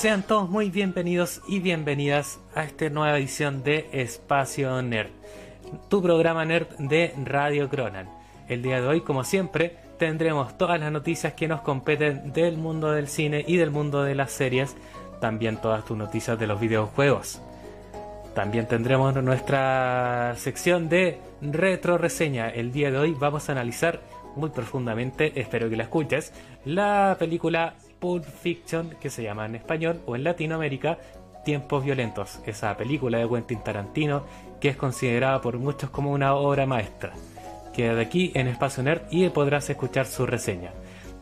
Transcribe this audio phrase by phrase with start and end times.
[0.00, 5.10] sean todos muy bienvenidos y bienvenidas a esta nueva edición de Espacio Nerd,
[5.90, 8.08] tu programa nerd de Radio Cronan.
[8.48, 12.92] El día de hoy, como siempre, tendremos todas las noticias que nos competen del mundo
[12.92, 14.74] del cine y del mundo de las series,
[15.20, 17.42] también todas tus noticias de los videojuegos.
[18.34, 22.48] También tendremos nuestra sección de retro reseña.
[22.48, 24.00] El día de hoy vamos a analizar
[24.34, 26.32] muy profundamente, espero que la escuches,
[26.64, 30.98] la película Pulp Fiction, que se llama en español o en Latinoamérica
[31.44, 34.24] Tiempos Violentos, esa película de Quentin Tarantino
[34.60, 37.12] que es considerada por muchos como una obra maestra.
[37.72, 40.72] Queda aquí en Espacio Nerd y podrás escuchar su reseña.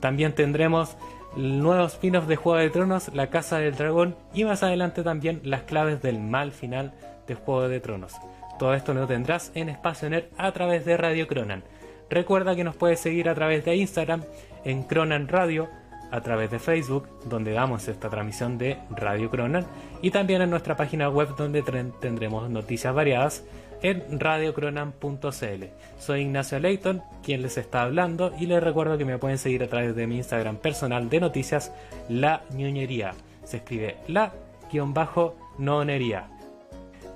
[0.01, 0.97] También tendremos
[1.37, 5.63] nuevos spin-offs de Juego de Tronos, La Casa del Dragón y más adelante también las
[5.63, 6.92] claves del mal final
[7.27, 8.15] de Juego de Tronos.
[8.59, 11.63] Todo esto lo tendrás en Espacio Nerd a través de Radio Cronan.
[12.11, 14.25] Recuerda que nos puedes seguir a través de Instagram
[14.65, 15.69] en Cronan Radio,
[16.11, 19.67] a través de Facebook, donde damos esta transmisión de Radio Cronan,
[20.03, 21.62] y también en nuestra página web donde
[22.01, 23.45] tendremos noticias variadas
[23.83, 25.64] en radiocronan.cl.
[25.98, 29.69] Soy Ignacio Leighton, quien les está hablando, y les recuerdo que me pueden seguir a
[29.69, 31.73] través de mi Instagram personal de noticias,
[32.09, 33.14] La Ñoñería.
[33.45, 36.29] Se escribe la-nonería.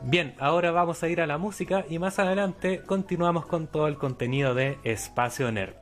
[0.05, 3.97] Bien, ahora vamos a ir a la música y más adelante continuamos con todo el
[3.97, 5.82] contenido de Espacio Nerd.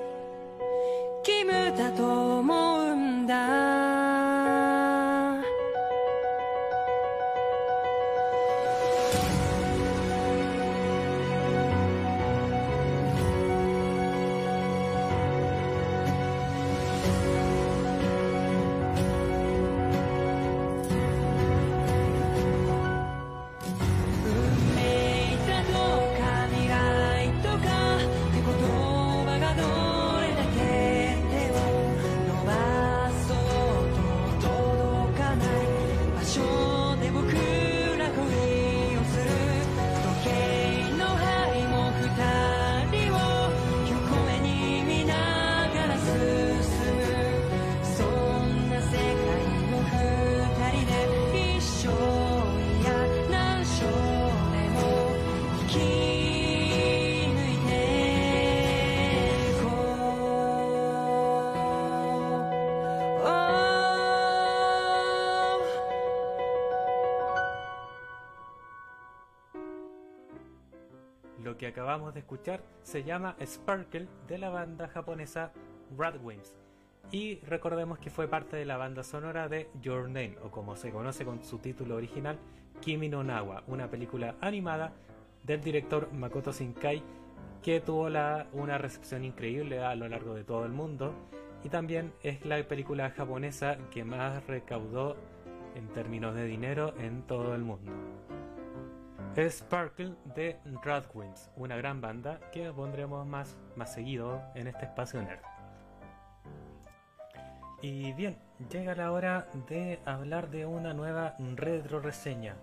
[1.81, 2.40] だと
[71.71, 75.53] acabamos de escuchar se llama Sparkle de la banda japonesa
[75.97, 76.57] Radwimps.
[77.11, 80.91] Y recordemos que fue parte de la banda sonora de Your Name, o como se
[80.91, 82.37] conoce con su título original,
[82.81, 84.93] Kimi no Nawa, una película animada
[85.43, 87.03] del director Makoto Shinkai
[87.63, 88.07] que tuvo
[88.53, 91.13] una recepción increíble a lo largo de todo el mundo
[91.63, 95.15] y también es la película japonesa que más recaudó
[95.75, 97.91] en términos de dinero en todo el mundo.
[99.37, 105.39] Sparkle de Radwimps, una gran banda que pondremos más, más seguido en este espacio nerd.
[107.81, 108.37] Y bien,
[108.69, 112.55] llega la hora de hablar de una nueva retro reseña.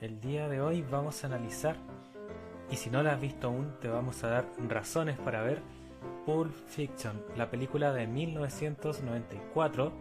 [0.00, 1.76] El día de hoy vamos a analizar,
[2.70, 5.62] y si no la has visto aún, te vamos a dar razones para ver
[6.26, 9.92] Pulp Fiction, la película de 1994,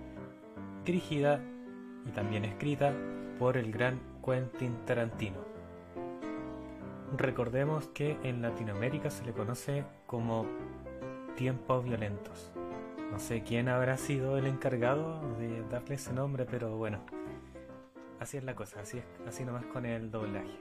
[0.83, 1.39] dirigida
[2.05, 2.93] y también escrita
[3.39, 5.48] por el gran Quentin Tarantino.
[7.17, 10.45] Recordemos que en Latinoamérica se le conoce como
[11.35, 12.51] tiempos violentos.
[13.11, 16.99] No sé quién habrá sido el encargado de darle ese nombre, pero bueno,
[18.19, 20.59] así es la cosa, así así nomás con el doblaje.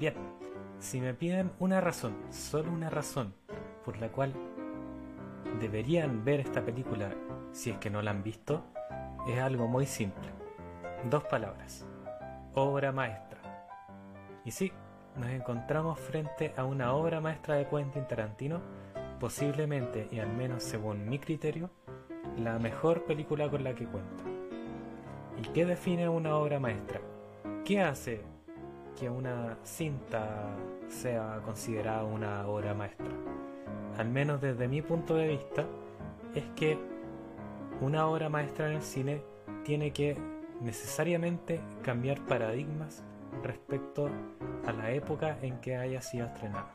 [0.00, 0.14] Bien,
[0.80, 3.34] si me piden una razón, solo una razón,
[3.84, 4.32] por la cual
[5.60, 7.10] deberían ver esta película
[7.52, 8.64] si es que no la han visto,
[9.28, 10.28] es algo muy simple.
[11.08, 11.86] Dos palabras.
[12.54, 13.38] Obra maestra.
[14.44, 14.72] Y sí,
[15.18, 18.60] nos encontramos frente a una obra maestra de Quentin Tarantino,
[19.18, 21.70] posiblemente, y al menos según mi criterio,
[22.38, 24.24] la mejor película con la que cuenta.
[25.36, 27.00] ¿Y qué define una obra maestra?
[27.64, 28.22] ¿Qué hace
[28.98, 30.56] que una cinta
[30.88, 33.10] sea considerada una obra maestra?
[33.96, 35.64] Al menos desde mi punto de vista,
[36.34, 36.78] es que
[37.80, 39.22] una obra maestra en el cine
[39.64, 40.16] tiene que
[40.60, 43.04] necesariamente cambiar paradigmas
[43.42, 44.08] respecto
[44.66, 46.74] a la época en que haya sido estrenada.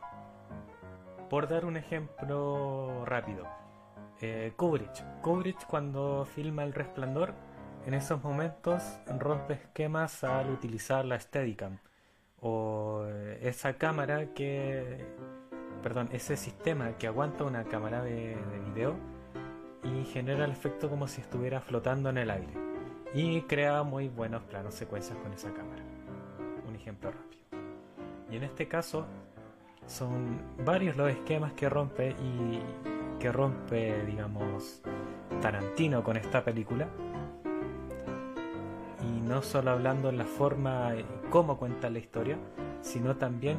[1.30, 3.46] Por dar un ejemplo rápido,
[4.20, 5.20] eh, Kubrick.
[5.20, 7.34] Kubrick cuando filma El Resplandor,
[7.86, 8.82] en esos momentos
[9.18, 11.78] rompe esquemas al utilizar la Steadicam
[12.40, 15.04] o eh, esa cámara que,
[15.82, 18.96] perdón, ese sistema que aguanta una cámara de, de video
[19.82, 22.54] y genera el efecto como si estuviera flotando en el aire
[23.14, 25.93] y crea muy buenos planos secuencias con esa cámara.
[26.86, 27.12] Rápido.
[28.30, 29.06] Y en este caso
[29.86, 32.60] son varios los esquemas que rompe y
[33.18, 34.82] que rompe, digamos,
[35.40, 36.88] Tarantino con esta película.
[39.02, 42.38] Y no solo hablando en la forma y cómo cuenta la historia,
[42.80, 43.58] sino también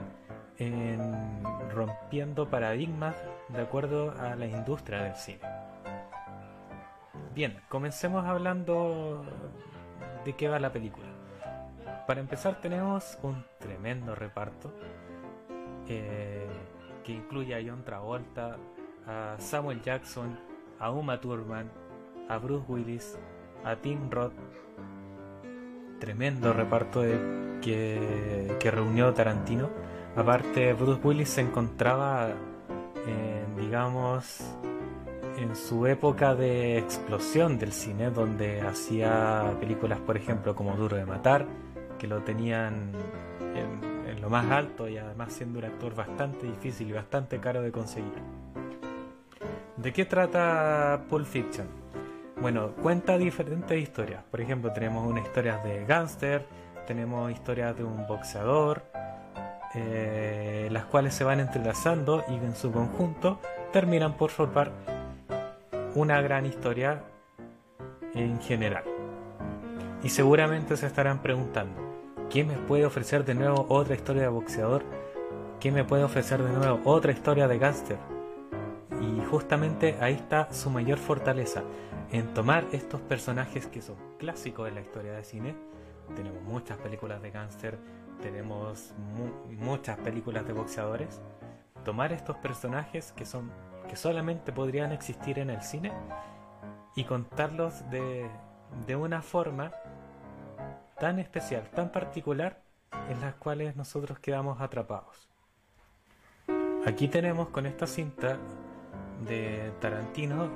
[0.57, 3.15] en rompiendo paradigmas
[3.49, 5.39] de acuerdo a la industria del cine.
[7.33, 9.25] Bien, comencemos hablando
[10.23, 11.14] de qué va la película.
[12.07, 14.71] Para empezar tenemos un tremendo reparto
[15.87, 16.47] eh,
[17.03, 18.57] que incluye a John Travolta,
[19.07, 20.37] a Samuel Jackson,
[20.79, 21.71] a Uma Thurman,
[22.29, 23.17] a Bruce Willis,
[23.63, 24.33] a Tim Roth.
[25.99, 27.01] Tremendo reparto
[27.61, 29.69] que, que reunió Tarantino.
[30.15, 32.29] Aparte, Bruce Willis se encontraba
[33.07, 34.45] en, digamos,
[35.37, 41.05] en su época de explosión del cine, donde hacía películas, por ejemplo, como Duro de
[41.05, 41.47] Matar,
[41.97, 42.91] que lo tenían
[43.55, 47.71] en, lo más alto y además siendo un actor bastante difícil y bastante caro de
[47.71, 48.13] conseguir.
[49.77, 51.67] ¿De qué trata Pulp Fiction?
[52.41, 54.23] Bueno, cuenta diferentes historias.
[54.31, 56.45] Por ejemplo, tenemos una historia de gángster,
[56.87, 58.83] tenemos historias de un boxeador,
[59.73, 63.39] eh, las cuales se van entrelazando y en su conjunto
[63.73, 64.71] terminan por formar
[65.95, 67.03] una gran historia
[68.13, 68.83] en general.
[70.03, 71.81] Y seguramente se estarán preguntando,
[72.29, 74.83] ¿quién me puede ofrecer de nuevo otra historia de boxeador?
[75.59, 77.97] ¿Quién me puede ofrecer de nuevo otra historia de gángster?
[79.01, 81.63] Y justamente ahí está su mayor fortaleza,
[82.11, 85.55] en tomar estos personajes que son clásicos en la historia de cine.
[86.15, 87.77] Tenemos muchas películas de gángster,
[88.21, 91.21] tenemos mu muchas películas de boxeadores.
[91.83, 93.51] Tomar estos personajes que son
[93.87, 95.91] que solamente podrían existir en el cine
[96.95, 98.27] y contarlos de,
[98.87, 99.71] de una forma
[100.99, 102.61] tan especial, tan particular,
[103.09, 105.27] en las cuales nosotros quedamos atrapados.
[106.85, 108.37] Aquí tenemos con esta cinta
[109.27, 110.49] de Tarantino,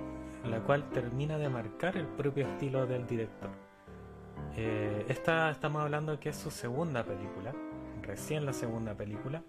[0.45, 3.49] la cual termina de marcar el propio estilo del director.
[4.55, 7.53] Eh, esta estamos hablando que es su segunda película,
[8.01, 9.43] recién la segunda película,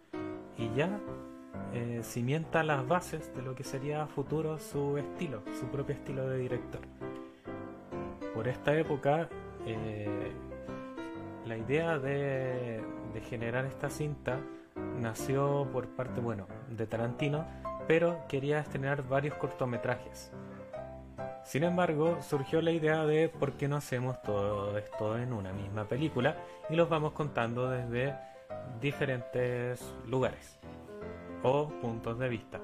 [0.56, 0.98] y ya
[1.72, 6.28] eh, cimienta las bases de lo que sería a futuro su estilo, su propio estilo
[6.28, 6.80] de director.
[8.34, 9.28] Por esta época,
[9.66, 10.32] eh,
[11.46, 12.82] la idea de,
[13.28, 14.40] generar esta cinta
[14.98, 17.46] nació por parte, bueno, de Tarantino,
[17.86, 20.32] pero quería estrenar varios cortometrajes.
[21.44, 25.84] Sin embargo, surgió la idea de por qué no hacemos todo esto en una misma
[25.84, 26.36] película
[26.68, 28.14] y los vamos contando desde
[28.80, 30.58] diferentes lugares
[31.42, 32.60] o puntos de vista.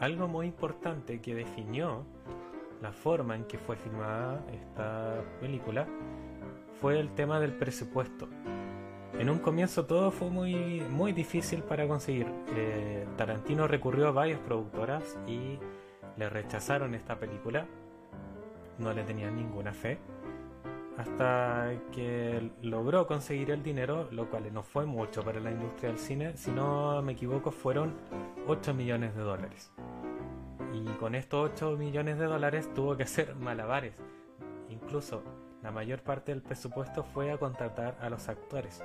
[0.00, 2.04] Algo muy importante que definió
[2.82, 5.86] la forma en que fue filmada esta película
[6.84, 8.28] fue el tema del presupuesto.
[9.18, 12.26] En un comienzo todo fue muy, muy difícil para conseguir.
[12.54, 15.58] Eh, Tarantino recurrió a varias productoras y
[16.18, 17.66] le rechazaron esta película.
[18.78, 19.96] No le tenían ninguna fe.
[20.98, 25.98] Hasta que logró conseguir el dinero, lo cual no fue mucho para la industria del
[25.98, 26.36] cine.
[26.36, 27.94] Si no me equivoco, fueron
[28.46, 29.72] 8 millones de dólares.
[30.74, 34.02] Y con estos 8 millones de dólares tuvo que hacer malabares.
[34.68, 35.22] Incluso
[35.64, 38.84] la mayor parte del presupuesto fue a contratar a los actores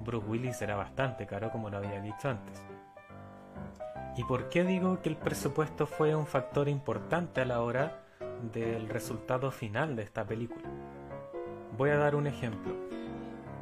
[0.00, 2.62] Bruce Willis era bastante caro, como lo había dicho antes.
[4.16, 8.00] ¿Y por qué digo que el presupuesto fue un factor importante a la hora
[8.52, 10.68] del resultado final de esta película?
[11.76, 12.74] Voy a dar un ejemplo.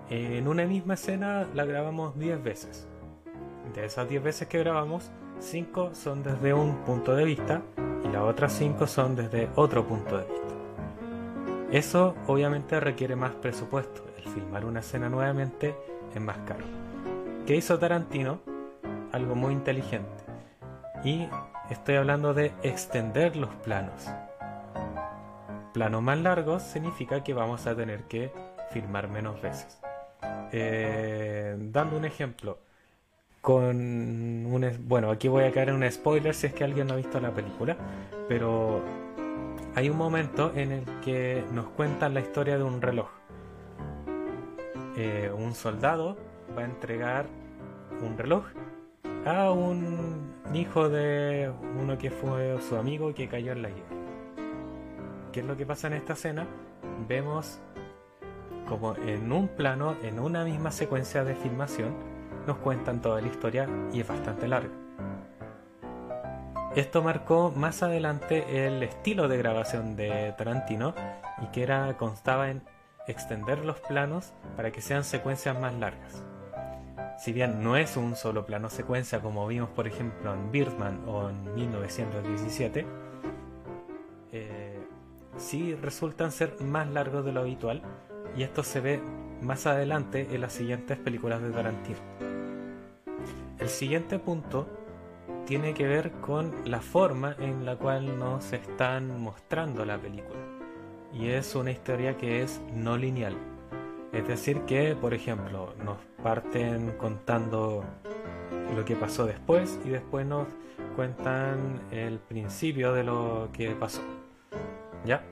[0.09, 2.87] En una misma escena la grabamos 10 veces.
[3.75, 5.11] De esas 10 veces que grabamos,
[5.41, 7.63] 5 son desde un punto de vista
[8.05, 10.46] y las otras 5 son desde otro punto de vista.
[11.71, 14.05] Eso obviamente requiere más presupuesto.
[14.17, 15.75] El filmar una escena nuevamente
[16.15, 16.65] es más caro.
[17.45, 18.41] ¿Qué hizo Tarantino?
[19.13, 20.25] Algo muy inteligente.
[21.05, 21.29] Y
[21.71, 24.09] estoy hablando de extender los planos.
[25.73, 28.33] Planos más largos significa que vamos a tener que
[28.71, 29.81] filmar menos veces.
[30.53, 32.59] Eh, dando un ejemplo,
[33.41, 36.95] con un, bueno, aquí voy a caer en un spoiler si es que alguien no
[36.95, 37.77] ha visto la película,
[38.29, 38.83] pero
[39.77, 43.07] hay un momento en el que nos cuentan la historia de un reloj
[44.97, 46.17] eh, un soldado
[46.57, 47.27] va a entregar
[48.01, 48.47] un reloj
[49.27, 53.97] a un hijo de uno que fue su amigo que cayó en la guerra.
[55.33, 56.47] ¿Qué es lo que pasa en esta escena?
[57.07, 57.61] Vemos
[58.67, 61.95] como en un plano, en una misma secuencia de filmación,
[62.47, 64.86] nos cuentan toda la historia y es bastante larga.
[66.77, 70.95] Esto marcó más adelante el estilo de grabación de Tarantino
[71.43, 72.61] y que era constaba en
[73.09, 76.23] extender los planos para que sean secuencias más largas.
[77.19, 81.31] Si bien no es un solo plano secuencia como vimos por ejemplo en Birdman o
[81.31, 82.85] en 1917,
[84.33, 84.79] eh,
[85.39, 87.81] sí resultan ser más largos de lo habitual
[88.37, 89.01] y esto se ve
[89.41, 92.01] más adelante en las siguientes películas de Tarantino.
[93.59, 94.69] El siguiente punto
[95.47, 100.57] tiene que ver con la forma en la cual nos están mostrando la película
[101.13, 103.37] y es una historia que es no lineal.
[104.13, 107.85] Es decir, que, por ejemplo, nos parten contando
[108.75, 110.47] lo que pasó después y después nos
[110.95, 114.03] cuentan el principio de lo que pasó.
[115.05, 115.23] ¿Ya?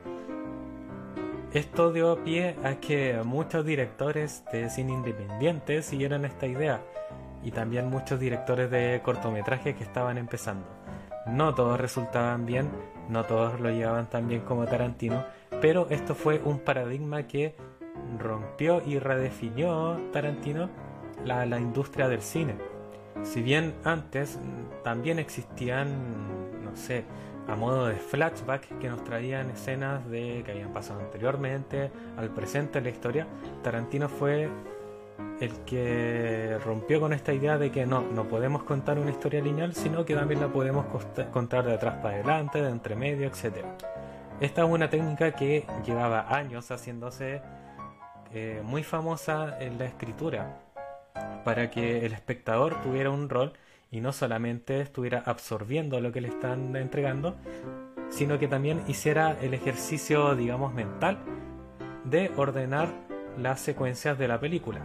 [1.52, 6.82] Esto dio pie a que muchos directores de cine independiente siguieran esta idea.
[7.44, 10.66] Y también muchos directores de cortometrajes que estaban empezando.
[11.26, 12.70] No todos resultaban bien,
[13.08, 15.24] no todos lo llevaban tan bien como Tarantino,
[15.60, 17.54] pero esto fue un paradigma que
[18.18, 20.68] rompió y redefinió Tarantino
[21.24, 22.56] la, la industria del cine.
[23.22, 24.38] Si bien antes
[24.82, 27.04] también existían, no sé,
[27.46, 32.80] a modo de flashback que nos traían escenas de que habían pasado anteriormente al presente
[32.80, 33.26] de la historia,
[33.62, 34.48] Tarantino fue
[35.40, 39.74] el que rompió con esta idea de que no, no podemos contar una historia lineal,
[39.74, 40.86] sino que también la podemos
[41.32, 43.64] contar de atrás para adelante, de entre medio, etc.
[44.40, 47.42] Esta es una técnica que llevaba años haciéndose
[48.32, 50.60] eh, muy famosa en la escritura,
[51.44, 53.52] para que el espectador tuviera un rol
[53.90, 57.36] y no solamente estuviera absorbiendo lo que le están entregando,
[58.10, 61.18] sino que también hiciera el ejercicio, digamos, mental
[62.04, 62.88] de ordenar
[63.38, 64.80] las secuencias de la película.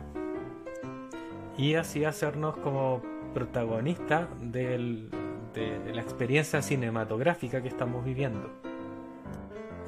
[1.59, 3.01] Y así hacernos como
[3.33, 5.09] protagonistas del-
[5.53, 8.49] de la experiencia cinematográfica que estamos viviendo.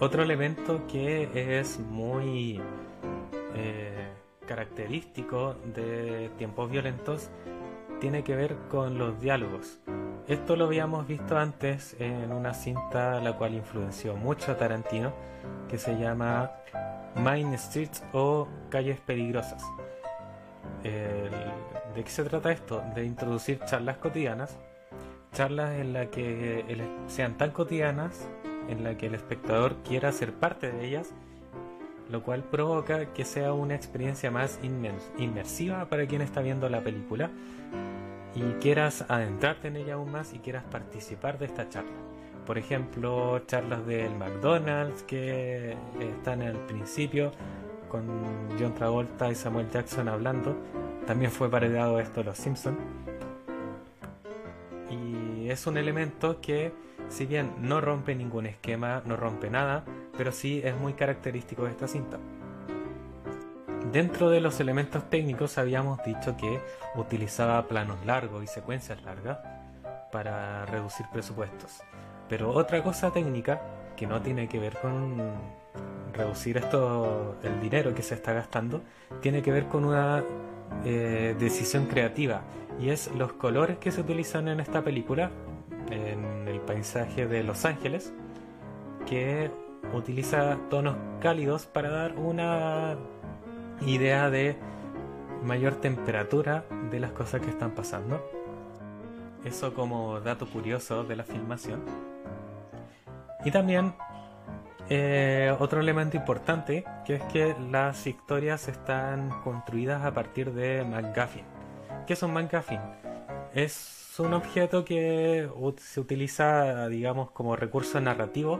[0.01, 2.59] Otro elemento que es muy
[3.55, 4.07] eh,
[4.47, 7.29] característico de tiempos violentos
[7.99, 9.79] tiene que ver con los diálogos.
[10.27, 15.13] Esto lo habíamos visto antes en una cinta la cual influenció mucho a Tarantino,
[15.69, 16.51] que se llama
[17.15, 19.63] Main Streets o Calles Peligrosas.
[20.83, 22.81] ¿De qué se trata esto?
[22.95, 24.57] De introducir charlas cotidianas,
[25.33, 26.63] charlas en las que
[27.07, 28.27] sean tan cotidianas,
[28.69, 31.11] en la que el espectador quiera ser parte de ellas,
[32.09, 36.81] lo cual provoca que sea una experiencia más inmers- inmersiva para quien está viendo la
[36.81, 37.29] película
[38.35, 41.91] y quieras adentrarte en ella aún más y quieras participar de esta charla.
[42.45, 47.31] Por ejemplo, charlas del McDonald's que están al principio
[47.91, 48.07] con
[48.57, 50.55] John Travolta y Samuel Jackson hablando.
[51.05, 52.77] También fue parodiado esto Los Simpson.
[54.89, 56.73] Y es un elemento que,
[57.09, 59.83] si bien no rompe ningún esquema, no rompe nada,
[60.17, 62.17] pero sí es muy característico de esta cinta.
[63.91, 66.61] Dentro de los elementos técnicos habíamos dicho que
[66.95, 69.39] utilizaba planos largos y secuencias largas
[70.13, 71.81] para reducir presupuestos.
[72.29, 73.61] Pero otra cosa técnica
[73.97, 75.60] que no tiene que ver con
[76.13, 78.81] reducir esto, el dinero que se está gastando,
[79.21, 80.23] tiene que ver con una
[80.85, 82.41] eh, decisión creativa
[82.79, 85.31] y es los colores que se utilizan en esta película,
[85.89, 88.13] en el paisaje de Los Ángeles,
[89.05, 89.51] que
[89.93, 92.95] utiliza tonos cálidos para dar una
[93.85, 94.55] idea de
[95.43, 98.23] mayor temperatura de las cosas que están pasando.
[99.43, 101.81] Eso como dato curioso de la filmación.
[103.43, 103.93] Y también
[104.93, 111.45] eh, otro elemento importante, que es que las historias están construidas a partir de MacGuffin.
[112.05, 112.81] ¿Qué es un MacGuffin?
[113.53, 118.59] Es un objeto que se utiliza, digamos, como recurso narrativo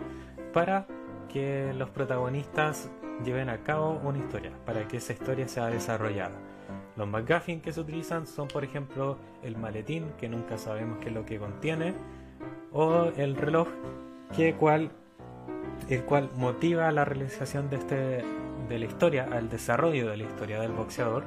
[0.54, 0.88] para
[1.28, 2.90] que los protagonistas
[3.26, 6.38] lleven a cabo una historia, para que esa historia sea desarrollada.
[6.96, 11.14] Los MacGuffin que se utilizan son, por ejemplo, el maletín, que nunca sabemos qué es
[11.14, 11.94] lo que contiene,
[12.72, 13.68] o el reloj,
[14.34, 14.92] que cual,
[15.90, 18.24] el cual motiva la realización de, este,
[18.70, 21.24] de la historia, al desarrollo de la historia del boxeador,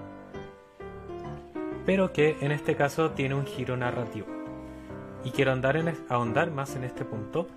[1.87, 4.27] pero que en este caso tiene un giro narrativo.
[5.25, 7.49] Y quiero andar en ahondar más en este punto,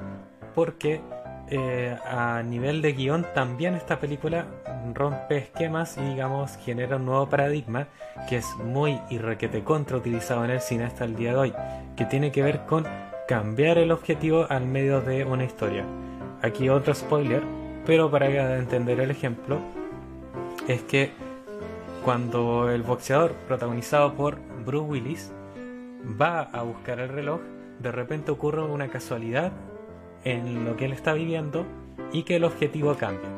[0.56, 1.02] porque
[1.50, 4.46] eh, a nivel de guion también esta película
[4.94, 7.88] rompe esquemas y digamos genera un nuevo paradigma
[8.28, 11.54] que es muy y requete contra utilizado en el cine hasta el día de hoy,
[11.96, 12.86] que tiene que ver con
[13.28, 15.86] cambiar el objetivo al medio de una historia.
[16.42, 17.44] Aquí otro spoiler,
[17.86, 19.60] pero para entender el ejemplo,
[20.68, 21.12] es que
[22.04, 25.32] cuando el boxeador protagonizado por Bruce Willis
[26.20, 27.42] va a buscar el reloj,
[27.80, 29.52] de repente ocurre una casualidad
[30.24, 31.66] en lo que él está viviendo
[32.12, 33.30] y que el objetivo cambia.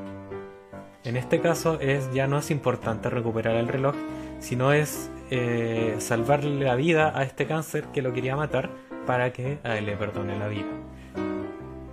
[1.03, 3.95] En este caso es ya no es importante recuperar el reloj,
[4.39, 8.69] sino es eh, salvarle la vida a este cáncer que lo quería matar
[9.05, 10.78] para que a él le perdone la vida.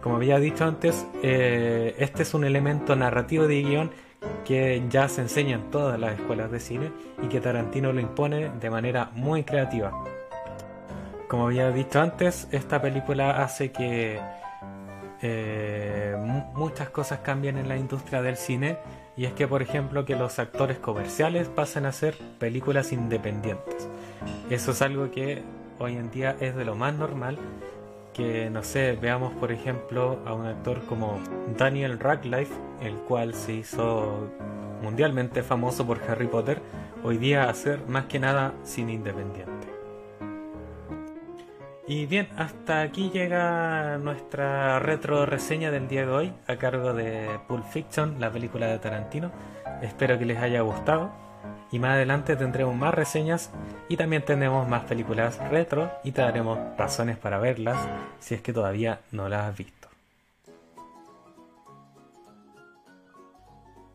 [0.07, 3.91] Como había dicho antes, eh, este es un elemento narrativo de guion
[4.45, 6.93] que ya se enseña en todas las escuelas de cine
[7.25, 10.05] y que Tarantino lo impone de manera muy creativa.
[11.27, 14.21] Como había dicho antes, esta película hace que
[15.23, 18.79] eh, mu- muchas cosas cambian en la industria del cine
[19.17, 23.89] y es que por ejemplo que los actores comerciales pasen a ser películas independientes.
[24.51, 25.43] Eso es algo que
[25.81, 27.39] hoy en día es de lo más normal
[28.17, 31.21] que no sé, veamos por ejemplo a un actor como
[31.59, 34.31] Daniel Radcliffe, el cual se hizo
[34.83, 36.63] mundialmente famoso por Harry Potter,
[37.05, 39.67] hoy día hacer más que nada cine independiente.
[41.87, 47.39] Y bien, hasta aquí llega nuestra retro reseña del día de hoy a cargo de
[47.47, 49.31] Pulp Fiction, la película de Tarantino.
[49.83, 51.26] Espero que les haya gustado
[51.77, 53.51] y más adelante tendremos más reseñas
[53.91, 57.77] y también tendremos más películas retro y te daremos razones para verlas
[58.19, 59.89] si es que todavía no las has visto.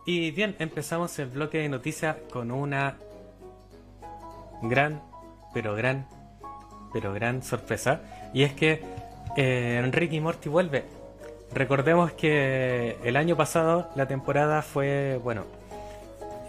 [0.06, 2.98] Y bien, empezamos el bloque de noticias con una
[4.62, 5.02] gran,
[5.52, 6.06] pero gran
[6.94, 8.02] pero gran sorpresa.
[8.32, 8.84] Y es que
[9.38, 10.84] eh, Ricky Morty vuelve.
[11.52, 15.46] Recordemos que el año pasado la temporada fue, bueno,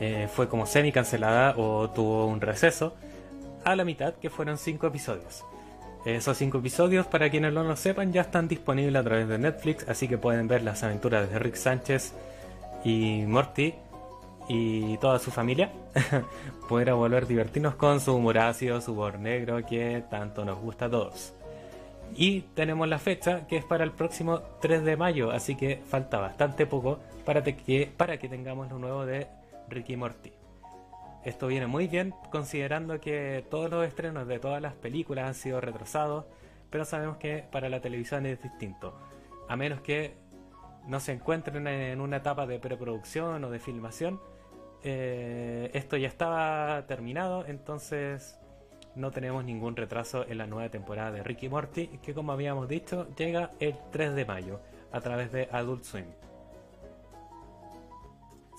[0.05, 2.97] eh, fue como semi cancelada o tuvo un receso
[3.62, 5.45] a la mitad, que fueron cinco episodios.
[6.05, 9.88] Esos cinco episodios, para quienes no lo sepan, ya están disponibles a través de Netflix,
[9.88, 12.15] así que pueden ver las aventuras de Rick Sánchez
[12.83, 13.75] y Morty
[14.49, 15.71] y toda su familia
[16.69, 18.37] pudiera volver a divertirnos con su humor
[18.81, 21.33] su humor negro que tanto nos gusta a todos.
[22.17, 26.19] Y tenemos la fecha que es para el próximo 3 de mayo, así que falta
[26.19, 29.29] bastante poco para, que, para que tengamos lo nuevo de
[29.68, 30.33] Ricky Morty.
[31.25, 35.61] Esto viene muy bien considerando que todos los estrenos de todas las películas han sido
[35.61, 36.25] retrasados,
[36.68, 38.98] pero sabemos que para la televisión es distinto.
[39.48, 40.14] A menos que
[40.87, 44.20] no se encuentren en una etapa de preproducción o de filmación,
[44.83, 48.37] eh, esto ya estaba terminado, entonces
[48.96, 53.07] no tenemos ningún retraso en la nueva temporada de Ricky Morty, que como habíamos dicho,
[53.16, 56.07] llega el 3 de mayo a través de Adult Swim.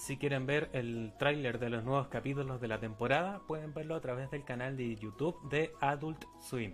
[0.04, 4.02] Si quieren ver el tráiler de los nuevos capítulos de la temporada, pueden verlo a
[4.02, 6.74] través del canal de YouTube de Adult Swim.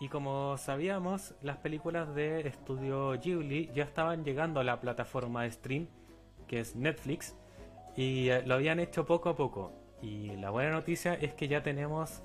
[0.00, 5.52] Y como sabíamos, las películas de estudio Ghibli ya estaban llegando a la plataforma de
[5.52, 5.86] stream
[6.48, 7.36] que es Netflix,
[7.94, 9.70] y eh, lo habían hecho poco a poco.
[10.02, 12.22] Y la buena noticia es que ya tenemos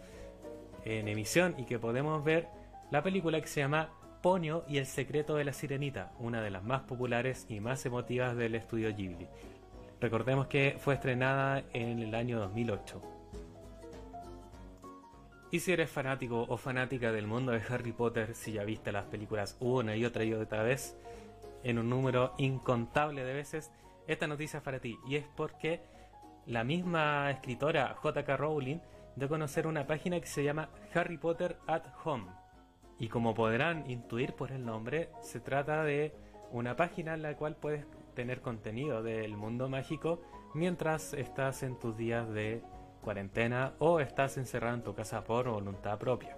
[0.84, 2.48] en emisión y que podemos ver
[2.90, 3.92] la película que se llama
[4.24, 8.38] Ponyo y el secreto de la sirenita, una de las más populares y más emotivas
[8.38, 9.28] del estudio Ghibli.
[10.00, 13.02] Recordemos que fue estrenada en el año 2008.
[15.52, 19.04] Y si eres fanático o fanática del mundo de Harry Potter, si ya viste las
[19.06, 20.98] películas una y otra y otra vez,
[21.66, 23.72] en un número incontable de veces,
[24.08, 24.98] esta noticia es para ti.
[25.06, 25.82] Y es porque
[26.46, 28.38] la misma escritora J.K.
[28.38, 28.78] Rowling
[29.18, 32.43] dio a conocer una página que se llama Harry Potter at Home.
[33.00, 36.14] Y como podrán intuir por el nombre, se trata de
[36.52, 40.22] una página en la cual puedes tener contenido del mundo mágico
[40.54, 42.62] mientras estás en tus días de
[43.02, 46.38] cuarentena o estás encerrado en tu casa por voluntad propia.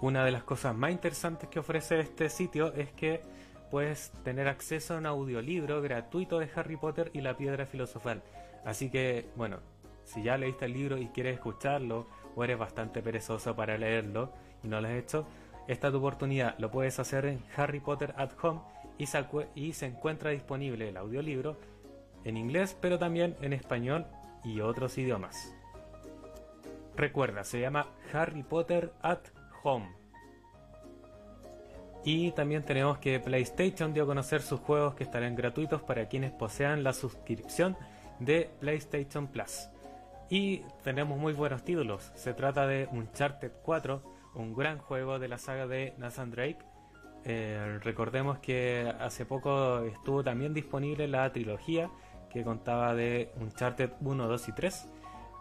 [0.00, 3.22] Una de las cosas más interesantes que ofrece este sitio es que
[3.70, 8.22] puedes tener acceso a un audiolibro gratuito de Harry Potter y la piedra filosofal.
[8.64, 9.58] Así que, bueno,
[10.04, 14.32] si ya leíste el libro y quieres escucharlo, o eres bastante perezoso para leerlo
[14.64, 15.26] y no lo has hecho,
[15.68, 16.58] esta es tu oportunidad.
[16.58, 18.60] Lo puedes hacer en Harry Potter at Home
[18.98, 19.24] y se,
[19.54, 21.56] y se encuentra disponible el audiolibro
[22.24, 24.06] en inglés, pero también en español
[24.42, 25.54] y otros idiomas.
[26.96, 29.20] Recuerda, se llama Harry Potter at
[29.62, 29.88] Home.
[32.04, 36.32] Y también tenemos que PlayStation dio a conocer sus juegos que estarán gratuitos para quienes
[36.32, 37.76] posean la suscripción
[38.20, 39.68] de PlayStation Plus.
[40.28, 42.12] Y tenemos muy buenos títulos.
[42.14, 46.58] Se trata de Uncharted 4, un gran juego de la saga de Nathan Drake.
[47.24, 51.90] Eh, recordemos que hace poco estuvo también disponible la trilogía
[52.30, 54.88] que contaba de Uncharted 1, 2 y 3.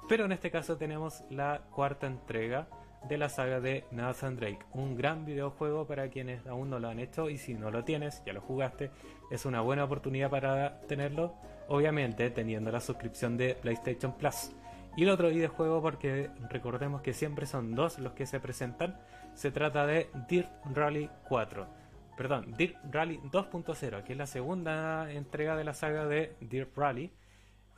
[0.07, 2.67] Pero en este caso tenemos la cuarta entrega
[3.07, 4.59] de la saga de Nathan Drake.
[4.73, 8.23] Un gran videojuego para quienes aún no lo han hecho y si no lo tienes,
[8.25, 8.91] ya lo jugaste,
[9.31, 11.35] es una buena oportunidad para tenerlo,
[11.67, 14.51] obviamente teniendo la suscripción de PlayStation Plus.
[14.95, 18.99] Y el otro videojuego, porque recordemos que siempre son dos los que se presentan,
[19.33, 21.67] se trata de Dirt Rally 4.
[22.15, 27.11] Perdón, Dirt Rally 2.0, que es la segunda entrega de la saga de Dirt Rally.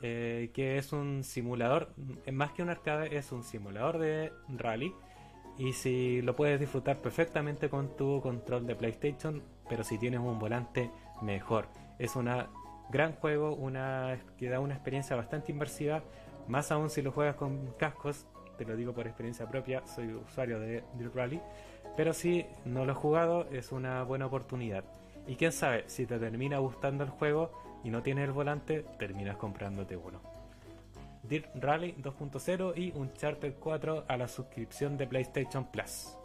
[0.02, 1.94] Eh, que es un simulador,
[2.30, 4.92] más que un arcade, es un simulador de rally
[5.58, 10.38] y si lo puedes disfrutar perfectamente con tu control de PlayStation, pero si tienes un
[10.38, 10.90] volante,
[11.22, 11.68] mejor.
[11.98, 12.30] Es un
[12.90, 16.02] gran juego, una que da una experiencia bastante inmersiva,
[16.48, 20.58] más aún si lo juegas con cascos, te lo digo por experiencia propia, soy usuario
[20.58, 21.40] de Dirt Rally,
[21.96, 24.84] pero si no lo has jugado es una buena oportunidad.
[25.26, 27.50] Y quién sabe, si te termina gustando el juego
[27.82, 30.20] y no tienes el volante, terminas comprándote uno.
[31.22, 36.16] Dirt Rally 2.0 y Uncharted 4 a la suscripción de PlayStation Plus.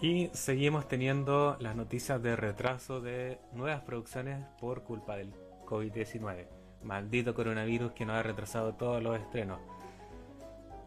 [0.00, 5.32] Y seguimos teniendo las noticias de retraso de nuevas producciones por culpa del
[5.64, 6.61] COVID-19.
[6.82, 9.60] Maldito coronavirus que nos ha retrasado todos los estrenos.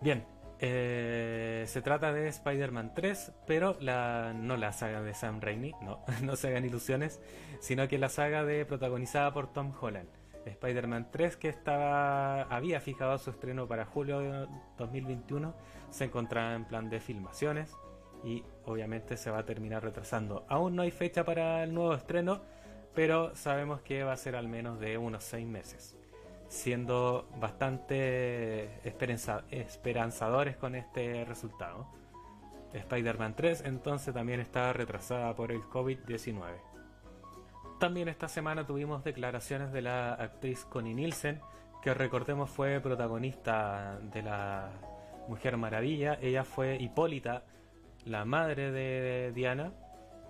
[0.02, 0.26] Bien,
[0.60, 6.00] eh, se trata de Spider-Man 3, pero la, no la saga de Sam Raimi, no,
[6.24, 7.22] no se hagan ilusiones,
[7.60, 10.10] sino que la saga de protagonizada por Tom Holland.
[10.46, 15.56] Spider-Man 3, que estaba había fijado su estreno para julio de 2021,
[15.90, 17.76] se encontraba en plan de filmaciones
[18.24, 20.46] y obviamente se va a terminar retrasando.
[20.48, 22.42] Aún no hay fecha para el nuevo estreno,
[22.96, 25.96] pero sabemos que va a ser al menos de unos 6 meses,
[26.48, 31.88] siendo bastante esperanza- esperanzadores con este resultado.
[32.74, 36.44] Spider-Man 3 entonces también está retrasada por el COVID-19.
[37.80, 41.42] También esta semana tuvimos declaraciones de la actriz Connie Nielsen,
[41.82, 44.72] que recordemos fue protagonista de la
[45.28, 46.18] Mujer Maravilla.
[46.22, 47.44] Ella fue Hipólita,
[48.06, 49.72] la madre de Diana,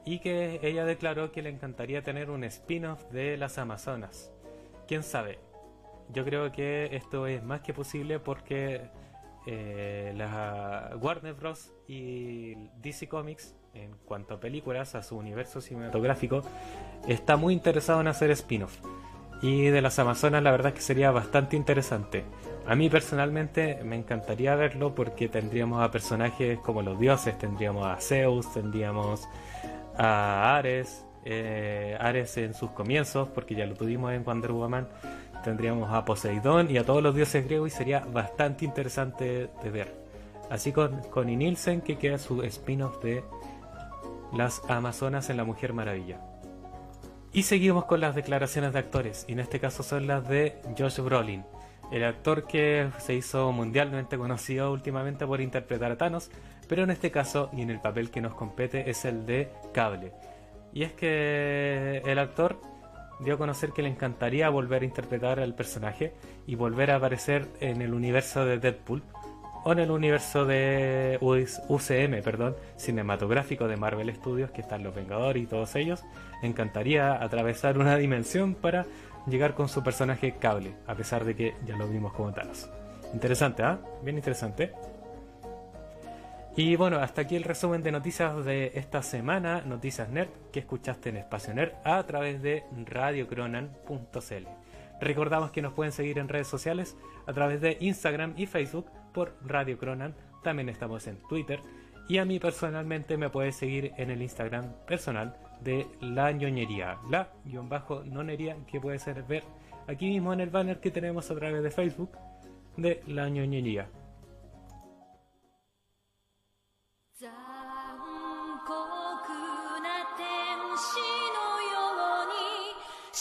[0.06, 4.32] y que ella declaró que le encantaría tener un spin-off de las Amazonas.
[4.88, 5.40] ¿Quién sabe?
[6.14, 8.90] Yo creo que esto es más que posible porque
[9.48, 11.72] eh, la Warner Bros.
[11.88, 16.44] y DC Comics, en cuanto a películas, a su universo cinematográfico,
[17.08, 18.78] está muy interesado en hacer spin-off.
[19.42, 22.24] Y de las Amazonas la verdad es que sería bastante interesante.
[22.68, 27.98] A mí personalmente me encantaría verlo porque tendríamos a personajes como los dioses, tendríamos a
[27.98, 29.28] Zeus, tendríamos
[29.98, 34.88] a Ares, eh, Ares en sus comienzos, porque ya lo tuvimos en Wonder Woman,
[35.44, 39.96] tendríamos a Poseidón y a todos los dioses griegos y sería bastante interesante de ver.
[40.50, 43.24] Así con Connie Nielsen que queda su spin-off de
[44.34, 46.20] las Amazonas en la Mujer Maravilla.
[47.32, 51.00] Y seguimos con las declaraciones de actores, y en este caso son las de Josh
[51.02, 51.44] Brolin,
[51.92, 56.32] el actor que se hizo mundialmente conocido últimamente por interpretar a Thanos,
[56.66, 60.12] pero en este caso y en el papel que nos compete es el de Cable.
[60.74, 62.60] Y es que el actor
[63.20, 66.14] dio a conocer que le encantaría volver a interpretar al personaje
[66.46, 69.04] y volver a aparecer en el universo de Deadpool
[69.64, 75.42] o en el universo de UCM, perdón, cinematográfico de Marvel Studios, que están los Vengadores
[75.42, 76.04] y todos ellos.
[76.44, 78.86] Encantaría atravesar una dimensión para
[79.26, 82.70] llegar con su personaje Cable, a pesar de que ya lo vimos como Thanos.
[83.14, 83.80] Interesante, ¿ah?
[84.04, 84.72] Bien interesante.
[86.58, 91.10] Y bueno, hasta aquí el resumen de noticias de esta semana, Noticias Nerd, que escuchaste
[91.10, 94.48] en Espacio Nerd a través de radiocronan.cl.
[95.02, 96.96] Recordamos que nos pueden seguir en redes sociales
[97.28, 100.16] a través de Instagram y Facebook por Radio Cronan.
[100.44, 101.60] También estamos en Twitter.
[102.08, 107.00] Y a mí personalmente me puedes seguir en el Instagram personal de La ñoñería.
[107.10, 109.44] La guion bajo nonería que puedes ver
[109.88, 112.12] aquí mismo en el banner que tenemos a través de Facebook
[112.78, 113.90] de La ñoñería.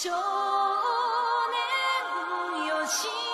[0.05, 0.11] 少
[2.61, 3.34] 年よし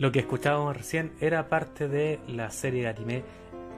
[0.00, 3.22] Lo que escuchábamos recién era parte de la serie de anime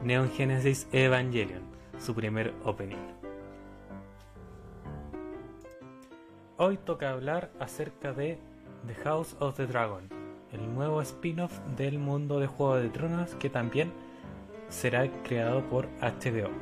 [0.05, 1.63] Neon Genesis Evangelion,
[1.99, 2.95] su primer opening.
[6.59, 8.39] Hoy toca hablar acerca de
[8.87, 10.09] The House of the Dragon,
[10.53, 13.93] el nuevo spin-off del mundo de Juego de Tronos que también
[14.69, 16.53] será creado por HBO.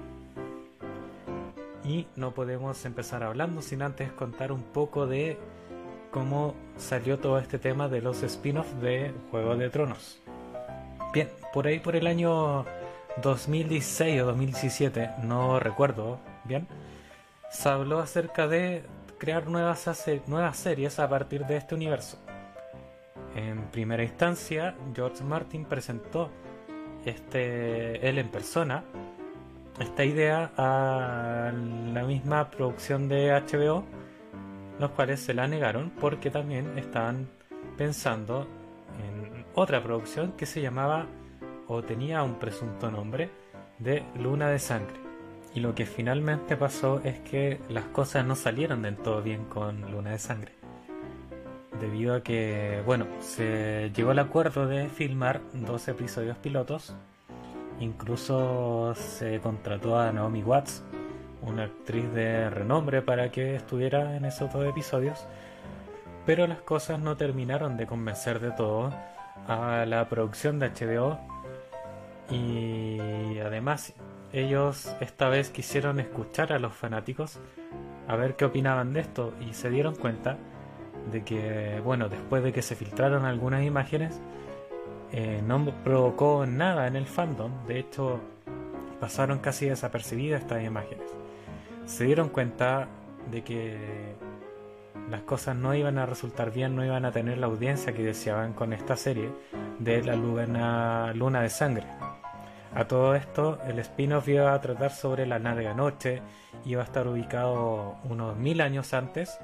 [1.84, 5.36] Y no podemos empezar hablando sin antes contar un poco de
[6.10, 10.18] cómo salió todo este tema de los spin-offs de Juego de Tronos.
[11.12, 12.64] Bien, por ahí por el año
[13.22, 16.66] 2016 o 2017, no recuerdo bien,
[17.50, 18.84] se habló acerca de
[19.18, 19.88] crear nuevas,
[20.26, 22.18] nuevas series a partir de este universo.
[23.36, 26.30] En primera instancia, George Martin presentó
[27.04, 28.84] este, él en persona
[29.78, 31.52] esta idea a
[31.92, 33.84] la misma producción de HBO,
[34.80, 37.28] los cuales se la negaron porque también estaban
[37.76, 38.48] pensando
[38.98, 41.06] en otra producción que se llamaba
[41.68, 43.30] o tenía un presunto nombre
[43.78, 44.96] de Luna de Sangre.
[45.54, 49.90] Y lo que finalmente pasó es que las cosas no salieron del todo bien con
[49.90, 50.52] Luna de Sangre.
[51.78, 56.94] Debido a que, bueno, se llegó al acuerdo de filmar dos episodios pilotos.
[57.80, 60.84] Incluso se contrató a Naomi Watts,
[61.42, 65.26] una actriz de renombre, para que estuviera en esos dos episodios.
[66.26, 68.92] Pero las cosas no terminaron de convencer de todo
[69.46, 71.18] a la producción de HBO.
[72.30, 73.94] Y además
[74.32, 77.40] ellos esta vez quisieron escuchar a los fanáticos
[78.06, 80.36] a ver qué opinaban de esto y se dieron cuenta
[81.10, 84.20] de que, bueno, después de que se filtraron algunas imágenes,
[85.12, 88.20] eh, no provocó nada en el fandom, de hecho
[89.00, 91.06] pasaron casi desapercibidas estas imágenes.
[91.90, 92.86] Se dieron cuenta
[93.32, 94.14] de que
[95.10, 98.52] las cosas no iban a resultar bien, no iban a tener la audiencia que deseaban
[98.52, 99.32] con esta serie
[99.80, 101.86] de la luna, de sangre.
[102.76, 106.22] A todo esto, el spin-off iba a tratar sobre la larga noche,
[106.64, 109.40] iba a estar ubicado unos mil años antes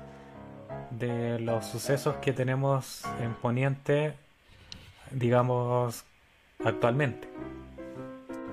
[0.92, 4.14] de los sucesos que tenemos en Poniente,
[5.10, 6.04] digamos,
[6.64, 7.28] actualmente.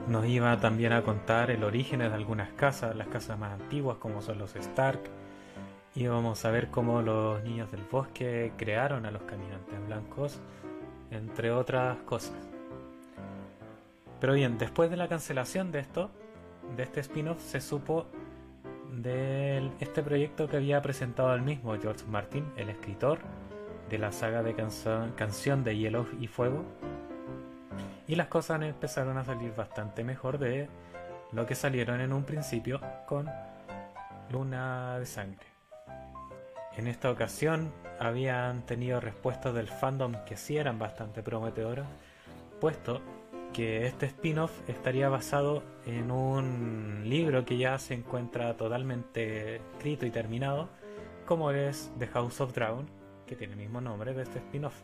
[0.07, 4.21] Nos iba también a contar el origen de algunas casas, las casas más antiguas como
[4.21, 4.99] son los Stark.
[5.95, 10.39] Íbamos a ver cómo los niños del bosque crearon a los caminantes blancos,
[11.09, 12.35] entre otras cosas.
[14.19, 16.11] Pero bien, después de la cancelación de esto,
[16.75, 18.05] de este spin-off, se supo
[18.91, 23.19] de este proyecto que había presentado el mismo George Martin, el escritor
[23.89, 26.65] de la saga de canción de Hielo y Fuego.
[28.07, 30.67] Y las cosas empezaron a salir bastante mejor de
[31.31, 33.29] lo que salieron en un principio con
[34.29, 35.47] Luna de Sangre.
[36.75, 41.87] En esta ocasión habían tenido respuestas del fandom que sí eran bastante prometedoras,
[42.59, 43.01] puesto
[43.53, 50.09] que este spin-off estaría basado en un libro que ya se encuentra totalmente escrito y
[50.09, 50.69] terminado,
[51.27, 52.89] como es The House of Dragon,
[53.27, 54.81] que tiene el mismo nombre de este spin-off.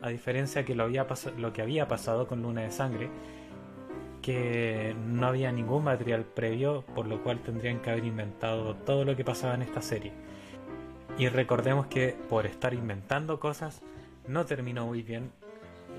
[0.00, 3.10] A diferencia que lo, había lo que había pasado con Luna de Sangre,
[4.22, 9.16] que no había ningún material previo, por lo cual tendrían que haber inventado todo lo
[9.16, 10.12] que pasaba en esta serie.
[11.18, 13.82] Y recordemos que por estar inventando cosas,
[14.26, 15.32] no terminó muy bien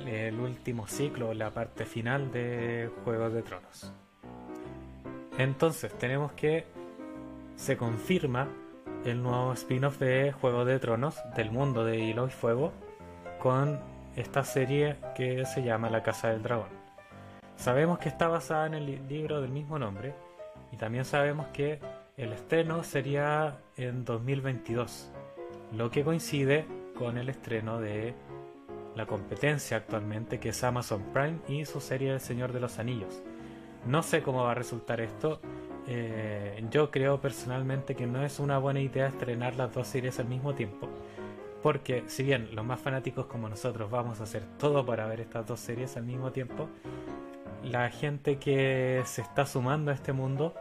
[0.05, 3.91] el último ciclo, la parte final de Juegos de Tronos.
[5.37, 6.65] Entonces tenemos que
[7.55, 8.47] se confirma
[9.05, 12.71] el nuevo spin-off de Juego de Tronos del mundo de Hilo y Fuego
[13.39, 13.79] con
[14.15, 16.67] esta serie que se llama La Casa del Dragón.
[17.55, 20.13] Sabemos que está basada en el libro del mismo nombre
[20.71, 21.79] y también sabemos que
[22.17, 25.11] el estreno sería en 2022,
[25.75, 26.65] lo que coincide
[26.97, 28.13] con el estreno de
[28.95, 33.21] la competencia actualmente que es Amazon Prime y su serie El Señor de los Anillos.
[33.85, 35.39] No sé cómo va a resultar esto.
[35.87, 40.27] Eh, yo creo personalmente que no es una buena idea estrenar las dos series al
[40.27, 40.89] mismo tiempo.
[41.61, 45.45] Porque si bien los más fanáticos como nosotros vamos a hacer todo para ver estas
[45.45, 46.69] dos series al mismo tiempo,
[47.63, 50.55] la gente que se está sumando a este mundo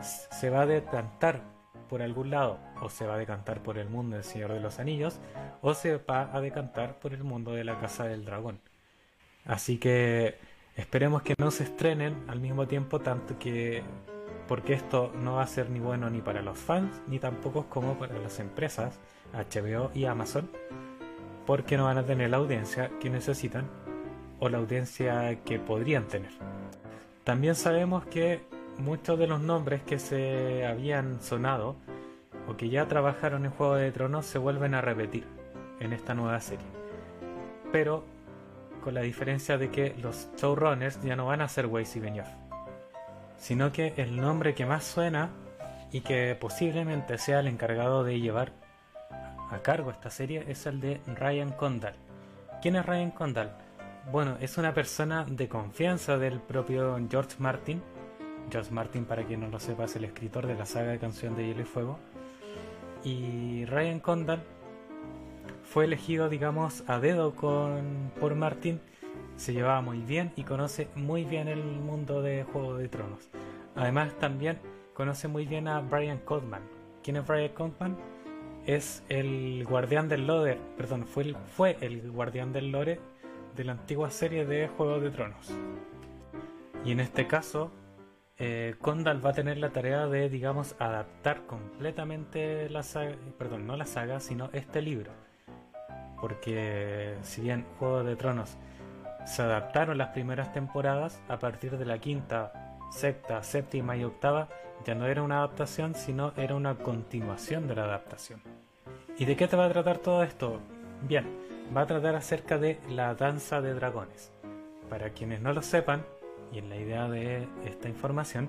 [0.00, 1.42] se va a decantar
[1.88, 4.78] por algún lado, o se va a decantar por el mundo del Señor de los
[4.78, 5.20] Anillos,
[5.60, 8.58] o se va a decantar por el mundo de la Casa del Dragón.
[9.44, 10.38] Así que
[10.76, 13.82] esperemos que no se estrenen al mismo tiempo, tanto que
[14.48, 17.98] porque esto no va a ser ni bueno ni para los fans, ni tampoco como
[17.98, 18.98] para las empresas,
[19.34, 20.48] HBO y Amazon,
[21.46, 23.68] porque no van a tener la audiencia que necesitan
[24.40, 26.30] o la audiencia que podrían tener.
[27.24, 28.42] También sabemos que
[28.78, 31.76] muchos de los nombres que se habían sonado
[32.48, 35.24] o que ya trabajaron en Juego de Tronos se vuelven a repetir
[35.80, 36.66] en esta nueva serie.
[37.72, 38.04] Pero
[38.82, 42.28] con la diferencia de que los showrunners ya no van a ser Weiss y Benioff,
[43.38, 45.30] sino que el nombre que más suena
[45.90, 48.52] y que posiblemente sea el encargado de llevar
[49.50, 51.94] a cargo esta serie es el de Ryan Condal.
[52.62, 53.56] ¿Quién es Ryan Condal?
[54.10, 57.82] Bueno, es una persona de confianza del propio George Martin.
[58.50, 61.34] George Martin, para quien no lo sepa, es el escritor de la saga de Canción
[61.34, 61.98] de Hielo y Fuego.
[63.02, 64.42] Y Ryan Condal
[65.62, 68.80] fue elegido, digamos, a dedo por Martin.
[69.36, 73.28] Se llevaba muy bien y conoce muy bien el mundo de Juego de Tronos.
[73.74, 74.58] Además, también
[74.94, 76.62] conoce muy bien a Brian Codman.
[77.02, 77.96] ¿Quién es Brian Codman?
[78.66, 82.98] Es el guardián del lore, perdón, fue el, fue el guardián del lore
[83.54, 85.52] de la antigua serie de Juego de Tronos.
[86.82, 87.70] Y en este caso,
[88.38, 93.76] eh, Condal va a tener la tarea de, digamos, adaptar completamente la saga, perdón, no
[93.76, 95.12] la saga, sino este libro.
[96.18, 98.56] Porque si bien Juego de Tronos
[99.26, 102.63] se adaptaron las primeras temporadas, a partir de la quinta,
[102.94, 104.48] sexta, séptima y octava,
[104.84, 108.40] ya no era una adaptación, sino era una continuación de la adaptación.
[109.18, 110.60] ¿Y de qué te va a tratar todo esto?
[111.02, 111.26] Bien,
[111.76, 114.32] va a tratar acerca de la danza de dragones.
[114.88, 116.04] Para quienes no lo sepan,
[116.52, 118.48] y en la idea de esta información,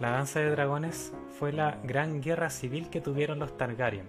[0.00, 4.06] la danza de dragones fue la gran guerra civil que tuvieron los Targaryen.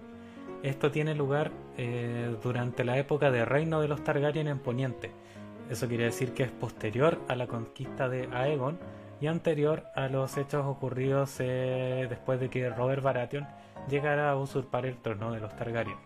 [0.62, 5.10] Esto tiene lugar eh, durante la época de reino de los Targaryen en Poniente.
[5.68, 8.78] Eso quiere decir que es posterior a la conquista de Aegon
[9.24, 13.48] y anterior a los hechos ocurridos eh, después de que Robert Baratheon
[13.88, 15.96] llegara a usurpar el trono de los Targaryen.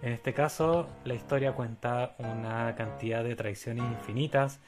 [0.00, 4.58] En este caso, la historia cuenta una cantidad de traiciones infinitas,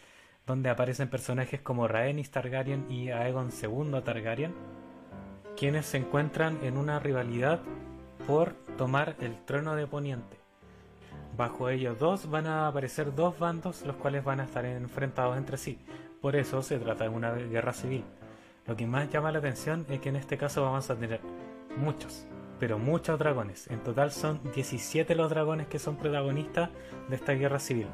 [0.47, 4.55] donde aparecen personajes como Rhaenys Targaryen y Aegon II Targaryen,
[5.57, 7.61] quienes se encuentran en una rivalidad
[8.27, 10.37] por tomar el trono de Poniente.
[11.39, 15.57] Bajo ellos dos van a aparecer dos bandos los cuales van a estar enfrentados entre
[15.57, 15.79] sí.
[16.27, 18.03] Por eso se trata de una guerra civil.
[18.67, 21.21] Lo que más llama la atención es que en este caso vamos a tener
[21.77, 22.27] muchos,
[22.59, 23.69] pero muchos dragones.
[23.71, 26.71] En total son 17 los dragones que son protagonistas
[27.09, 27.87] de esta guerra civil.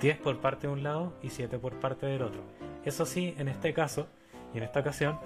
[0.00, 2.40] 10 por parte de un lado y 7 por parte del otro.
[2.82, 4.06] Eso sí, en este caso
[4.54, 5.20] y en esta ocasión,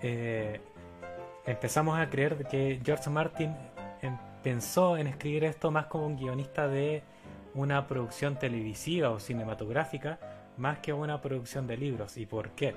[0.00, 0.60] eh,
[1.44, 3.52] empezamos a creer que George Martin
[4.00, 7.02] em, pensó en escribir esto más como un guionista de
[7.52, 10.20] una producción televisiva o cinematográfica,
[10.56, 12.16] más que una producción de libros.
[12.16, 12.74] ¿Y por qué?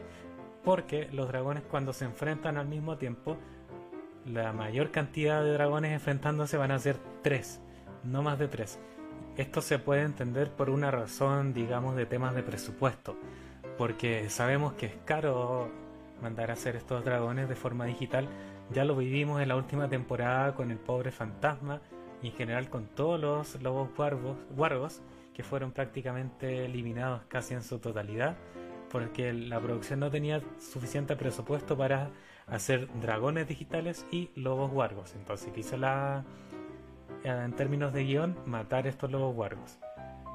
[0.64, 3.38] Porque los dragones cuando se enfrentan al mismo tiempo
[4.26, 7.62] la mayor cantidad de dragones enfrentándose van a ser tres,
[8.04, 8.80] no más de tres.
[9.38, 13.16] Esto se puede entender por una razón, digamos, de temas de presupuesto,
[13.78, 15.70] porque sabemos que es caro
[16.22, 18.28] mandar a hacer estos dragones de forma digital.
[18.74, 21.80] Ya lo vivimos en la última temporada con el pobre fantasma
[22.22, 23.90] y en general con todos los lobos
[24.56, 25.02] guargos,
[25.38, 28.36] que fueron prácticamente eliminados casi en su totalidad,
[28.90, 32.10] porque la producción no tenía suficiente presupuesto para
[32.48, 35.14] hacer dragones digitales y lobos guargos.
[35.14, 36.26] Entonces quiso la,
[37.24, 39.78] en términos de guion, matar estos lobos guargos.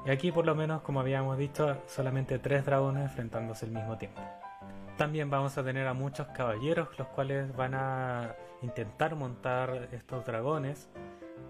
[0.05, 4.21] Y aquí por lo menos, como habíamos dicho, solamente tres dragones enfrentándose al mismo tiempo.
[4.95, 10.89] También vamos a tener a muchos caballeros, los cuales van a intentar montar estos dragones,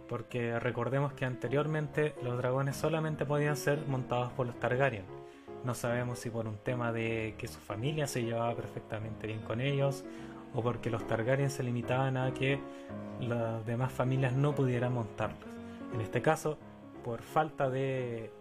[0.08, 5.06] porque recordemos que anteriormente los dragones solamente podían ser montados por los Targaryen.
[5.64, 9.62] No sabemos si por un tema de que su familia se llevaba perfectamente bien con
[9.62, 10.04] ellos,
[10.54, 12.60] o porque los Targaryen se limitaban a que
[13.22, 15.50] las demás familias no pudieran montarlos.
[15.94, 16.58] En este caso,
[17.04, 18.32] por falta de,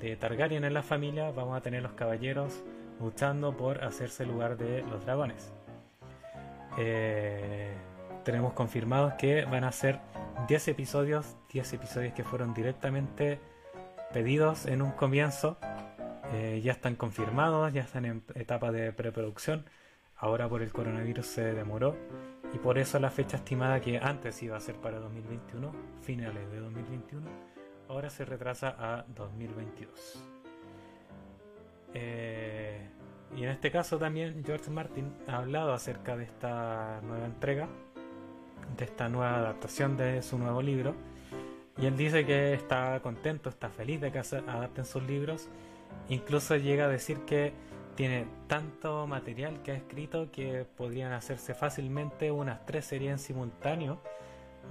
[0.00, 2.62] de Targaryen en la familia, vamos a tener los caballeros
[3.00, 5.52] luchando por hacerse lugar de los dragones.
[6.76, 7.72] Eh,
[8.24, 10.00] tenemos confirmados que van a ser
[10.46, 13.40] 10 episodios, 10 episodios que fueron directamente
[14.12, 15.58] pedidos en un comienzo.
[16.32, 19.64] Eh, ya están confirmados, ya están en etapa de preproducción.
[20.16, 21.96] Ahora por el coronavirus se demoró
[22.52, 25.72] y por eso la fecha estimada que antes iba a ser para 2021,
[26.02, 27.26] finales de 2021,
[27.88, 30.24] ahora se retrasa a 2022.
[31.94, 32.88] Eh,
[33.36, 37.68] y en este caso también George Martin ha hablado acerca de esta nueva entrega,
[38.76, 40.94] de esta nueva adaptación de su nuevo libro.
[41.76, 45.48] Y él dice que está contento, está feliz de que adapten sus libros.
[46.08, 47.52] Incluso llega a decir que
[47.94, 54.00] tiene tanto material que ha escrito que podrían hacerse fácilmente unas tres series en simultáneo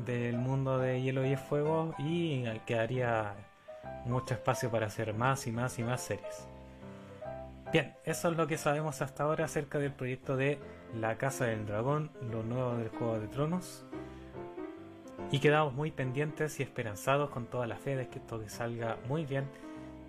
[0.06, 3.34] del mundo de Hielo y Fuego y quedaría
[4.06, 6.48] mucho espacio para hacer más y más y más series.
[7.72, 10.58] Bien, eso es lo que sabemos hasta ahora acerca del proyecto de
[10.96, 13.86] La Casa del Dragón, lo nuevo del Juego de Tronos.
[15.32, 19.26] Y quedamos muy pendientes y esperanzados con toda la fe de que todo salga muy
[19.26, 19.46] bien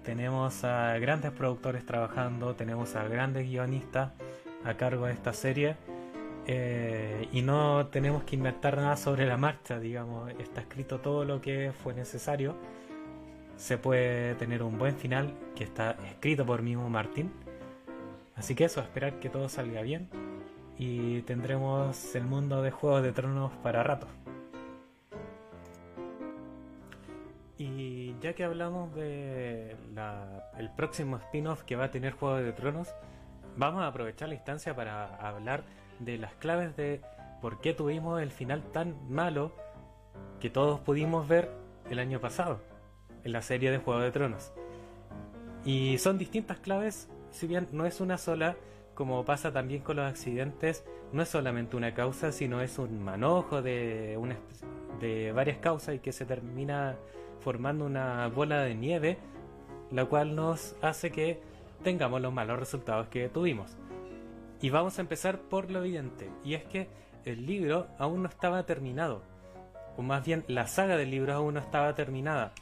[0.09, 4.11] tenemos a grandes productores trabajando, tenemos a grandes guionistas
[4.65, 5.77] a cargo de esta serie
[6.47, 11.43] eh, y no tenemos que inventar nada sobre la marcha, digamos, está escrito todo lo
[11.43, 12.57] que fue necesario.
[13.59, 17.31] Se puede tener un buen final que está escrito por mismo Martín.
[18.35, 20.09] Así que eso, esperar que todo salga bien
[20.79, 24.07] y tendremos el mundo de Juegos de Tronos para rato.
[27.59, 29.77] Y ya que hablamos de
[30.79, 32.95] próximo spin-off que va a tener Juegos de Tronos,
[33.57, 35.65] vamos a aprovechar la instancia para hablar
[35.99, 37.03] de las claves de
[37.43, 39.53] por qué tuvimos el final tan malo
[40.39, 41.51] que todos pudimos ver
[41.91, 42.61] el año pasado
[43.25, 44.53] en la serie de Juegos de Tronos.
[45.65, 48.55] Y son distintas claves, si bien no es una sola,
[48.99, 53.63] como pasa también con los accidentes, no es solamente una causa, sino es un manojo
[53.63, 54.37] de, una,
[54.99, 56.97] de varias causas y que se termina
[57.39, 59.19] formando una bola de nieve,
[59.93, 61.41] la cual nos hace que
[61.85, 63.77] tengamos los malos resultados que tuvimos.
[64.61, 66.89] Y vamos a empezar por lo evidente, y es que
[67.25, 69.23] el libro aún no estaba terminado,
[69.97, 72.53] o más bien la saga del libro aún no estaba terminada.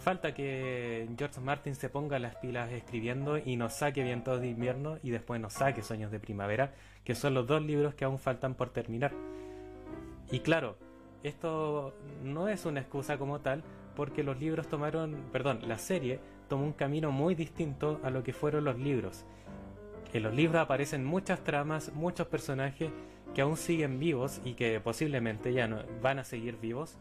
[0.00, 4.96] Falta que George Martin se ponga las pilas escribiendo y nos saque Vientos de invierno
[5.02, 6.72] y después nos saque Sueños de primavera,
[7.04, 9.12] que son los dos libros que aún faltan por terminar.
[10.30, 10.78] Y claro,
[11.22, 13.62] esto no es una excusa como tal,
[13.94, 18.32] porque los libros tomaron, perdón, la serie tomó un camino muy distinto a lo que
[18.32, 19.26] fueron los libros.
[20.14, 22.90] En los libros aparecen muchas tramas, muchos personajes
[23.34, 26.96] que aún siguen vivos y que posiblemente ya no van a seguir vivos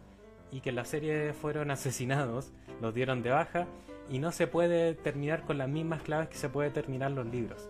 [0.52, 3.67] y que en la serie fueron asesinados, los dieron de baja
[4.09, 7.69] y no se puede terminar con las mismas claves que se puede terminar los libros.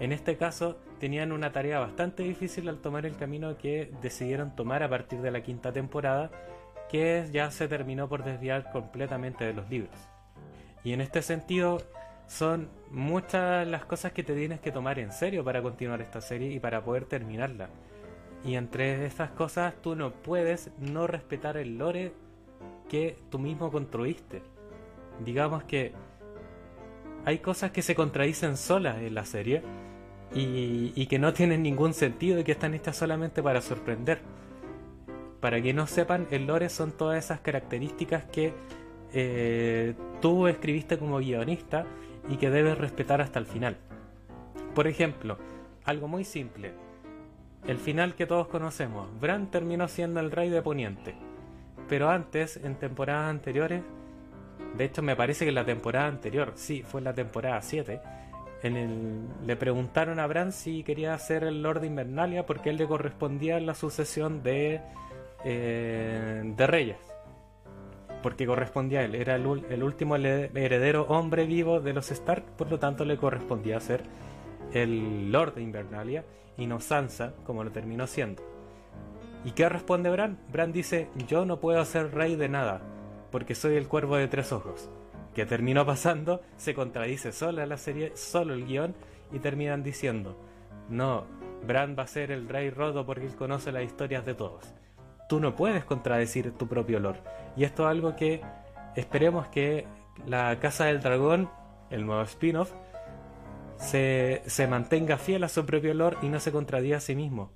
[0.00, 4.82] En este caso tenían una tarea bastante difícil al tomar el camino que decidieron tomar
[4.82, 6.30] a partir de la quinta temporada,
[6.88, 9.96] que ya se terminó por desviar completamente de los libros.
[10.82, 11.80] Y en este sentido
[12.26, 16.52] son muchas las cosas que te tienes que tomar en serio para continuar esta serie
[16.52, 17.68] y para poder terminarla.
[18.44, 22.12] Y entre estas cosas tú no puedes no respetar el lore
[22.88, 24.42] que tú mismo construiste.
[25.24, 25.92] Digamos que
[27.24, 29.62] hay cosas que se contradicen solas en la serie
[30.34, 34.20] y, que no tienen ningún sentido y que están hechas solamente para sorprender.
[35.40, 38.52] Para que no sepan, el lore son todas esas características que
[39.12, 41.86] eh, tú escribiste como guionista
[42.28, 43.76] y que debes respetar hasta el final.
[44.74, 45.38] Por ejemplo,
[45.84, 46.72] algo muy simple.
[47.66, 49.08] El final que todos conocemos.
[49.20, 51.14] Bran terminó siendo el rey de Poniente.
[51.88, 53.82] Pero antes, en temporadas anteriores,
[54.76, 58.00] de hecho me parece que la temporada anterior, sí, fue la temporada 7,
[58.62, 62.78] en el, le preguntaron a Bran si quería ser el Lord de Invernalia porque él
[62.78, 64.80] le correspondía la sucesión de,
[65.44, 66.96] eh, de reyes.
[68.22, 72.70] Porque correspondía a él, era el, el último heredero hombre vivo de los Stark, por
[72.70, 74.02] lo tanto le correspondía ser
[74.72, 76.24] el Lord de Invernalia
[76.56, 78.53] y no Sansa, como lo terminó siendo.
[79.44, 80.38] ¿Y qué responde Bran?
[80.50, 82.80] Bran dice, yo no puedo ser rey de nada,
[83.30, 84.88] porque soy el cuervo de tres ojos.
[85.34, 88.94] Que terminó pasando, se contradice sola la serie, solo el guion,
[89.32, 90.38] y terminan diciendo,
[90.88, 91.26] no,
[91.66, 94.74] Bran va a ser el rey roto porque él conoce las historias de todos.
[95.28, 97.20] Tú no puedes contradecir tu propio lore.
[97.56, 98.40] Y esto es algo que
[98.96, 99.86] esperemos que
[100.26, 101.50] la Casa del Dragón,
[101.90, 102.72] el nuevo spin-off,
[103.76, 107.52] se, se mantenga fiel a su propio lore y no se contradiga a sí mismo.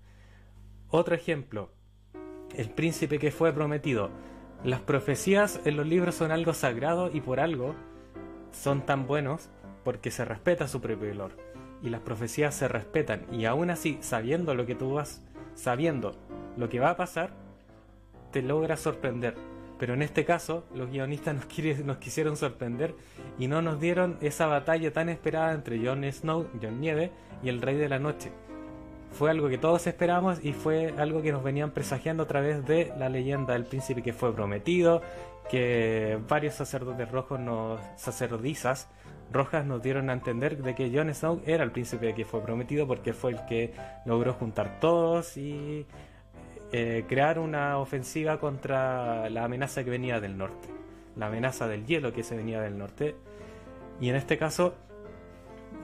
[0.91, 1.71] Otro ejemplo,
[2.59, 4.11] el príncipe que fue prometido.
[4.65, 7.75] Las profecías en los libros son algo sagrado y por algo
[8.51, 9.49] son tan buenos
[9.85, 11.37] porque se respeta su propio lore.
[11.83, 15.23] Y las profecías se respetan y aún así, sabiendo lo que tú vas,
[15.55, 16.17] sabiendo
[16.57, 17.31] lo que va a pasar,
[18.33, 19.37] te logra sorprender.
[19.79, 21.37] Pero en este caso, los guionistas
[21.85, 22.97] nos quisieron sorprender
[23.39, 27.63] y no nos dieron esa batalla tan esperada entre Jon Snow, Jon Nieve y el
[27.63, 28.33] Rey de la Noche.
[29.13, 32.93] Fue algo que todos esperábamos y fue algo que nos venían presagiando a través de
[32.99, 35.03] la leyenda del príncipe que fue prometido,
[35.51, 38.89] que varios sacerdotes rojos nos, sacerdotizas
[39.33, 42.87] rojas nos dieron a entender de que Jon Snow era el príncipe que fue prometido
[42.87, 45.87] porque fue el que logró juntar todos y
[46.73, 50.69] eh, crear una ofensiva contra la amenaza que venía del norte,
[51.17, 53.17] la amenaza del hielo que se venía del norte.
[54.01, 54.75] Y en este caso,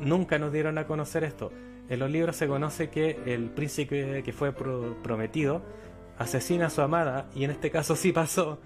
[0.00, 1.50] nunca nos dieron a conocer esto.
[1.88, 5.62] En los libros se conoce que el príncipe que fue pro- prometido
[6.18, 8.58] asesina a su amada, y en este caso sí pasó,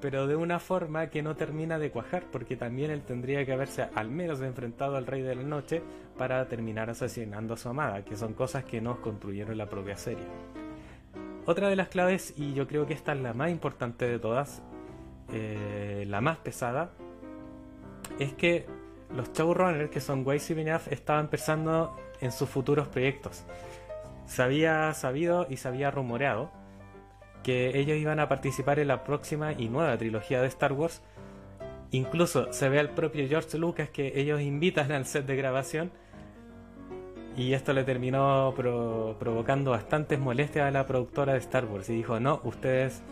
[0.00, 3.88] pero de una forma que no termina de cuajar, porque también él tendría que haberse
[3.94, 5.82] al menos enfrentado al Rey de la Noche
[6.16, 10.24] para terminar asesinando a su amada, que son cosas que nos construyeron la propia serie.
[11.46, 14.62] Otra de las claves, y yo creo que esta es la más importante de todas,
[15.32, 16.92] eh, la más pesada,
[18.18, 18.66] es que
[19.14, 23.44] los showrunners, que son Weiss y Benioff, estaban pensando en sus futuros proyectos.
[24.26, 26.50] Se había sabido y se había rumoreado
[27.42, 31.02] que ellos iban a participar en la próxima y nueva trilogía de Star Wars.
[31.90, 35.90] Incluso se ve al propio George Lucas que ellos invitan al set de grabación
[37.36, 41.94] y esto le terminó pro- provocando bastantes molestias a la productora de Star Wars y
[41.94, 43.02] dijo, no, ustedes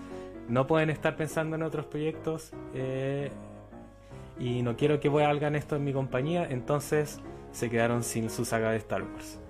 [0.49, 3.31] no pueden estar pensando en otros proyectos eh,
[4.39, 7.21] y no quiero que hagan esto en mi compañía, entonces
[7.53, 9.41] se quedaron sin su saga de Star Wars.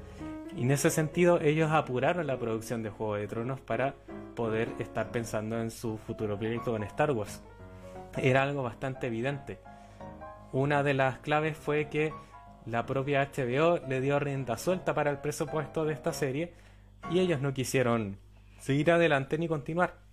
[0.57, 3.95] Y en ese sentido ellos apuraron la producción de Juego de Tronos para
[4.35, 7.43] poder estar pensando en su futuro proyecto con Star Wars.
[8.17, 9.59] Era algo bastante evidente.
[10.53, 12.13] Una de las claves fue que
[12.65, 16.55] la propia HBO le dio rienda suelta para el presupuesto de esta serie
[17.11, 18.19] y ellos no quisieron
[18.59, 20.08] seguir adelante ni continuar.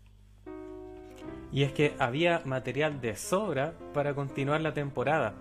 [1.52, 5.34] Y es que había material de sobra para continuar la temporada.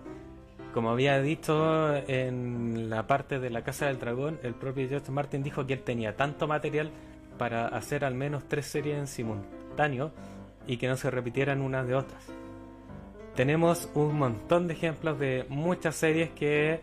[0.73, 5.41] Como había dicho en la parte de la Casa del Dragón, el propio George Martin
[5.41, 6.91] dijo que él tenía tanto material
[7.37, 10.11] para hacer al menos tres series en simultáneo
[10.67, 12.25] y que no se repitieran unas de otras.
[13.35, 16.81] Tenemos un montón de ejemplos de muchas series que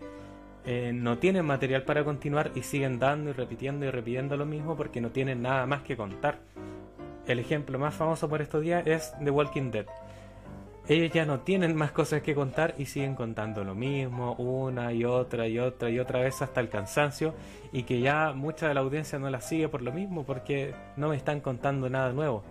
[0.64, 4.76] eh, no tienen material para continuar y siguen dando y repitiendo y repitiendo lo mismo
[4.76, 6.38] porque no tienen nada más que contar.
[7.26, 9.86] El ejemplo más famoso por estos días es The Walking Dead.
[10.88, 15.04] Ellos ya no tienen más cosas que contar y siguen contando lo mismo una y
[15.04, 17.34] otra y otra y otra vez hasta el cansancio
[17.72, 21.08] y que ya mucha de la audiencia no la sigue por lo mismo porque no
[21.08, 22.42] me están contando nada nuevo.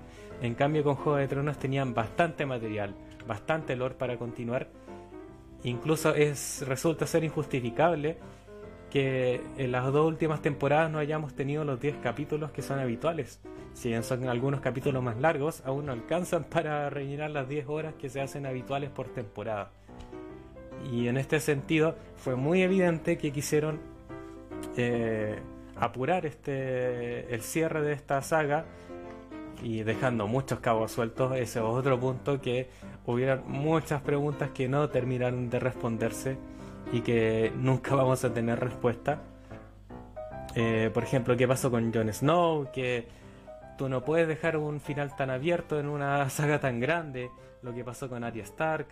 [0.42, 2.96] En cambio con Juego de Tronos tenían bastante material,
[3.28, 4.70] bastante lore para continuar.
[5.64, 8.18] Incluso es resulta ser injustificable
[8.92, 13.40] que en las dos últimas temporadas no hayamos tenido los 10 capítulos que son habituales.
[13.74, 17.94] Si bien son algunos capítulos más largos, aún no alcanzan para rellenar las 10 horas
[17.96, 19.72] que se hacen habituales por temporada.
[20.92, 23.80] Y en este sentido fue muy evidente que quisieron
[24.76, 25.40] eh,
[25.78, 28.66] apurar este el cierre de esta saga
[29.64, 31.34] y dejando muchos cabos sueltos.
[31.34, 32.68] Ese es otro punto que
[33.06, 36.38] hubieron muchas preguntas que no terminaron de responderse
[36.92, 39.22] y que nunca vamos a tener respuesta.
[40.56, 42.72] Eh, por ejemplo, ¿qué pasó con Jon Snow?
[42.72, 43.08] Que
[43.78, 47.30] tú no puedes dejar un final tan abierto en una saga tan grande.
[47.62, 48.88] Lo que pasó con Arya Stark.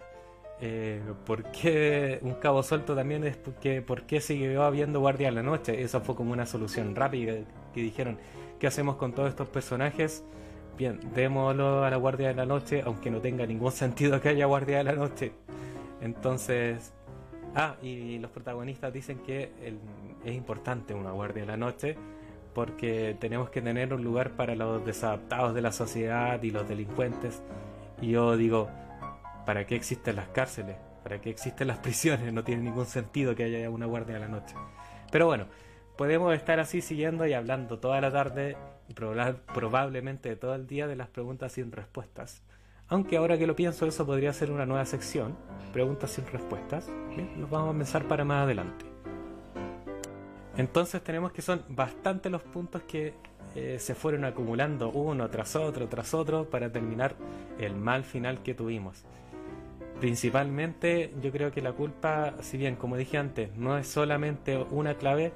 [0.61, 5.35] Eh, ¿Por qué un cabo suelto también es porque por qué siguió habiendo Guardia de
[5.35, 5.81] la Noche?
[5.81, 7.33] Eso fue como una solución rápida
[7.73, 8.17] que dijeron,
[8.59, 10.23] ¿qué hacemos con todos estos personajes?
[10.77, 14.45] Bien, démoslo a la Guardia de la Noche, aunque no tenga ningún sentido que haya
[14.45, 15.31] Guardia de la Noche.
[16.01, 16.93] Entonces,
[17.55, 19.51] ah, y los protagonistas dicen que
[20.23, 21.97] es importante una Guardia de la Noche
[22.53, 27.41] porque tenemos que tener un lugar para los desadaptados de la sociedad y los delincuentes.
[28.01, 28.69] Y yo digo,
[29.45, 30.75] ¿para qué existen las cárceles?
[31.03, 32.33] ¿Para qué existen las prisiones?
[32.33, 34.55] No tiene ningún sentido que haya una Guardia de la Noche.
[35.11, 35.45] Pero bueno,
[35.97, 38.57] podemos estar así siguiendo y hablando toda la tarde
[39.53, 42.41] probablemente todo el día de las preguntas sin respuestas.
[42.89, 45.35] Aunque ahora que lo pienso, eso podría ser una nueva sección,
[45.71, 46.89] preguntas sin respuestas.
[47.15, 48.85] Bien, vamos a pensar para más adelante.
[50.57, 53.13] Entonces tenemos que son bastante los puntos que
[53.55, 57.15] eh, se fueron acumulando uno tras otro, tras otro, para terminar
[57.59, 59.05] el mal final que tuvimos.
[59.99, 64.95] Principalmente yo creo que la culpa, si bien como dije antes, no es solamente una
[64.95, 65.31] clave,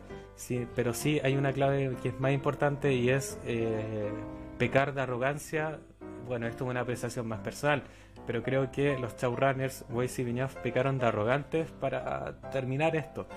[0.76, 4.10] pero sí hay una clave que es más importante y es eh,
[4.58, 5.80] pecar de arrogancia.
[6.28, 7.84] Bueno, esto es una apreciación más personal,
[8.26, 13.28] pero creo que los showrunners, Weiss y Benioff, pecaron de arrogantes para terminar esto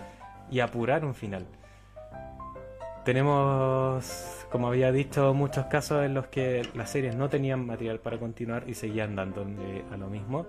[0.50, 1.46] y apurar un final.
[3.04, 8.18] Tenemos, como había dicho, muchos casos en los que las series no tenían material para
[8.18, 10.46] continuar y seguían dándole a lo mismo.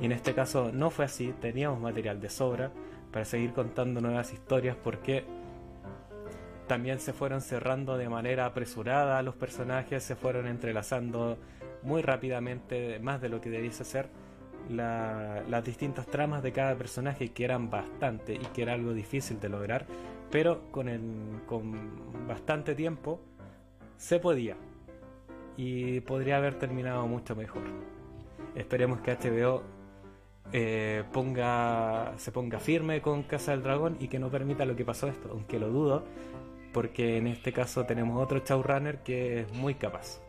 [0.00, 2.72] Y en este caso no fue así, teníamos material de sobra
[3.12, 5.24] para seguir contando nuevas historias porque
[6.66, 11.36] también se fueron cerrando de manera apresurada los personajes, se fueron entrelazando
[11.82, 14.08] muy rápidamente, más de lo que debiese ser,
[14.68, 19.40] la- las distintas tramas de cada personaje, que eran bastante y que era algo difícil
[19.40, 19.86] de lograr,
[20.30, 21.00] pero con, el,
[21.46, 23.20] con bastante tiempo
[23.96, 24.56] se podía
[25.56, 27.62] y podría haber terminado mucho mejor.
[28.54, 29.62] Esperemos que HBO
[30.52, 34.84] eh, ponga, se ponga firme con Casa del Dragón y que no permita lo que
[34.84, 36.04] pasó esto, aunque lo dudo,
[36.72, 40.20] porque en este caso tenemos otro showrunner que es muy capaz.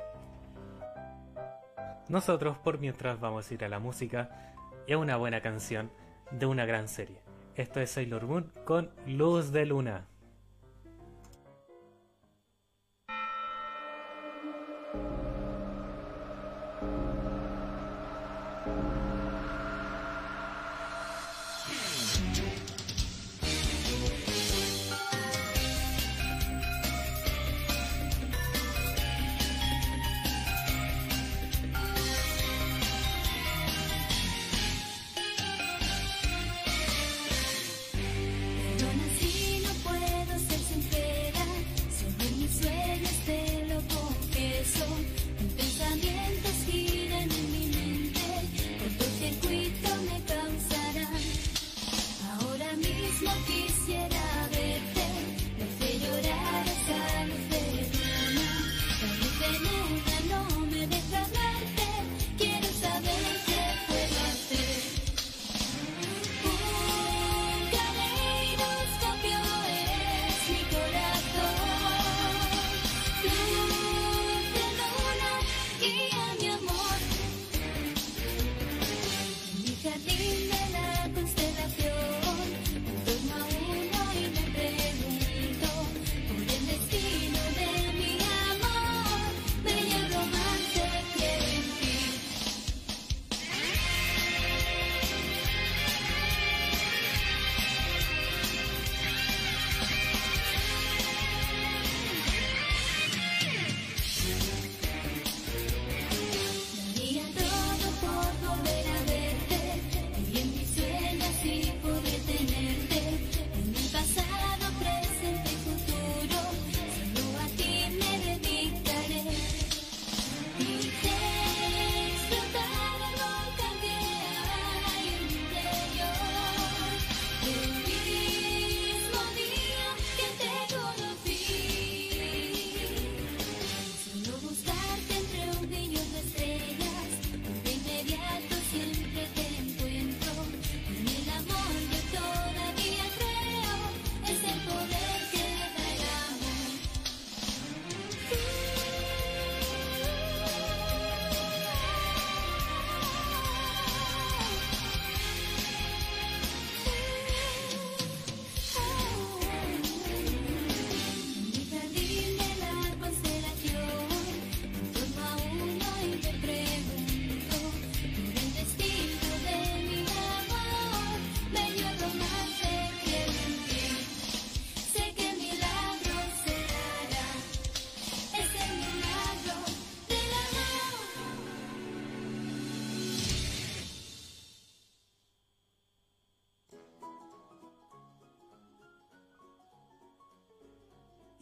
[2.12, 4.54] Nosotros por mientras vamos a ir a la música
[4.86, 5.90] y a una buena canción
[6.30, 7.22] de una gran serie.
[7.56, 10.11] Esto es Sailor Moon con Luz de Luna.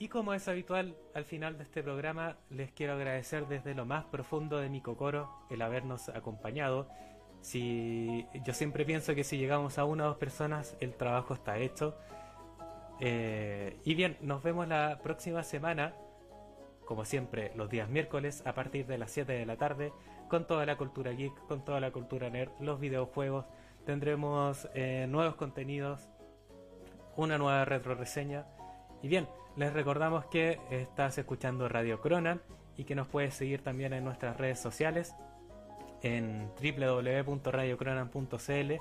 [0.09, 4.57] Como es habitual, al final de este programa les quiero agradecer desde lo más profundo
[4.57, 6.89] de mi cocoro el habernos acompañado.
[7.41, 11.57] Si yo siempre pienso que si llegamos a una o dos personas, el trabajo está
[11.57, 11.95] hecho.
[12.99, 15.93] Eh, y bien, nos vemos la próxima semana,
[16.85, 19.93] como siempre, los días miércoles a partir de las 7 de la tarde,
[20.27, 23.45] con toda la cultura geek, con toda la cultura nerd, los videojuegos.
[23.85, 26.09] Tendremos eh, nuevos contenidos,
[27.15, 28.45] una nueva retro reseña.
[29.01, 29.27] Y bien,
[29.59, 32.41] les recordamos que estás escuchando Radio Cronan
[32.77, 35.13] y que nos puedes seguir también en nuestras redes sociales
[36.01, 38.71] en www.radiocronan.cl,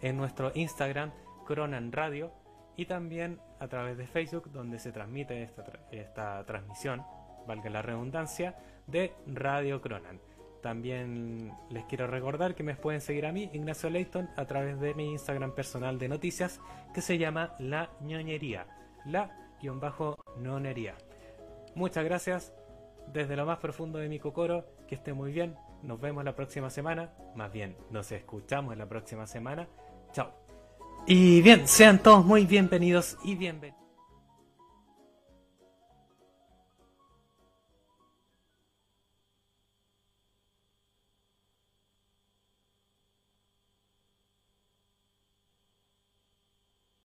[0.00, 1.10] en nuestro Instagram
[1.44, 2.30] Cronan Radio
[2.76, 7.02] y también a través de Facebook donde se transmite esta, esta transmisión,
[7.48, 8.54] valga la redundancia,
[8.86, 10.20] de Radio Cronan.
[10.62, 14.94] También les quiero recordar que me pueden seguir a mí, Ignacio Leighton, a través de
[14.94, 16.60] mi Instagram personal de noticias
[16.94, 18.68] que se llama La ñoñería.
[19.62, 20.94] La-nonería.
[21.74, 22.52] Muchas gracias
[23.12, 24.64] desde lo más profundo de mi cocoro.
[24.86, 25.56] Que esté muy bien.
[25.82, 27.12] Nos vemos la próxima semana.
[27.34, 29.68] Más bien, nos escuchamos la próxima semana.
[30.12, 30.30] Chao.
[31.06, 33.87] Y bien, sean todos muy bienvenidos y bienvenidos.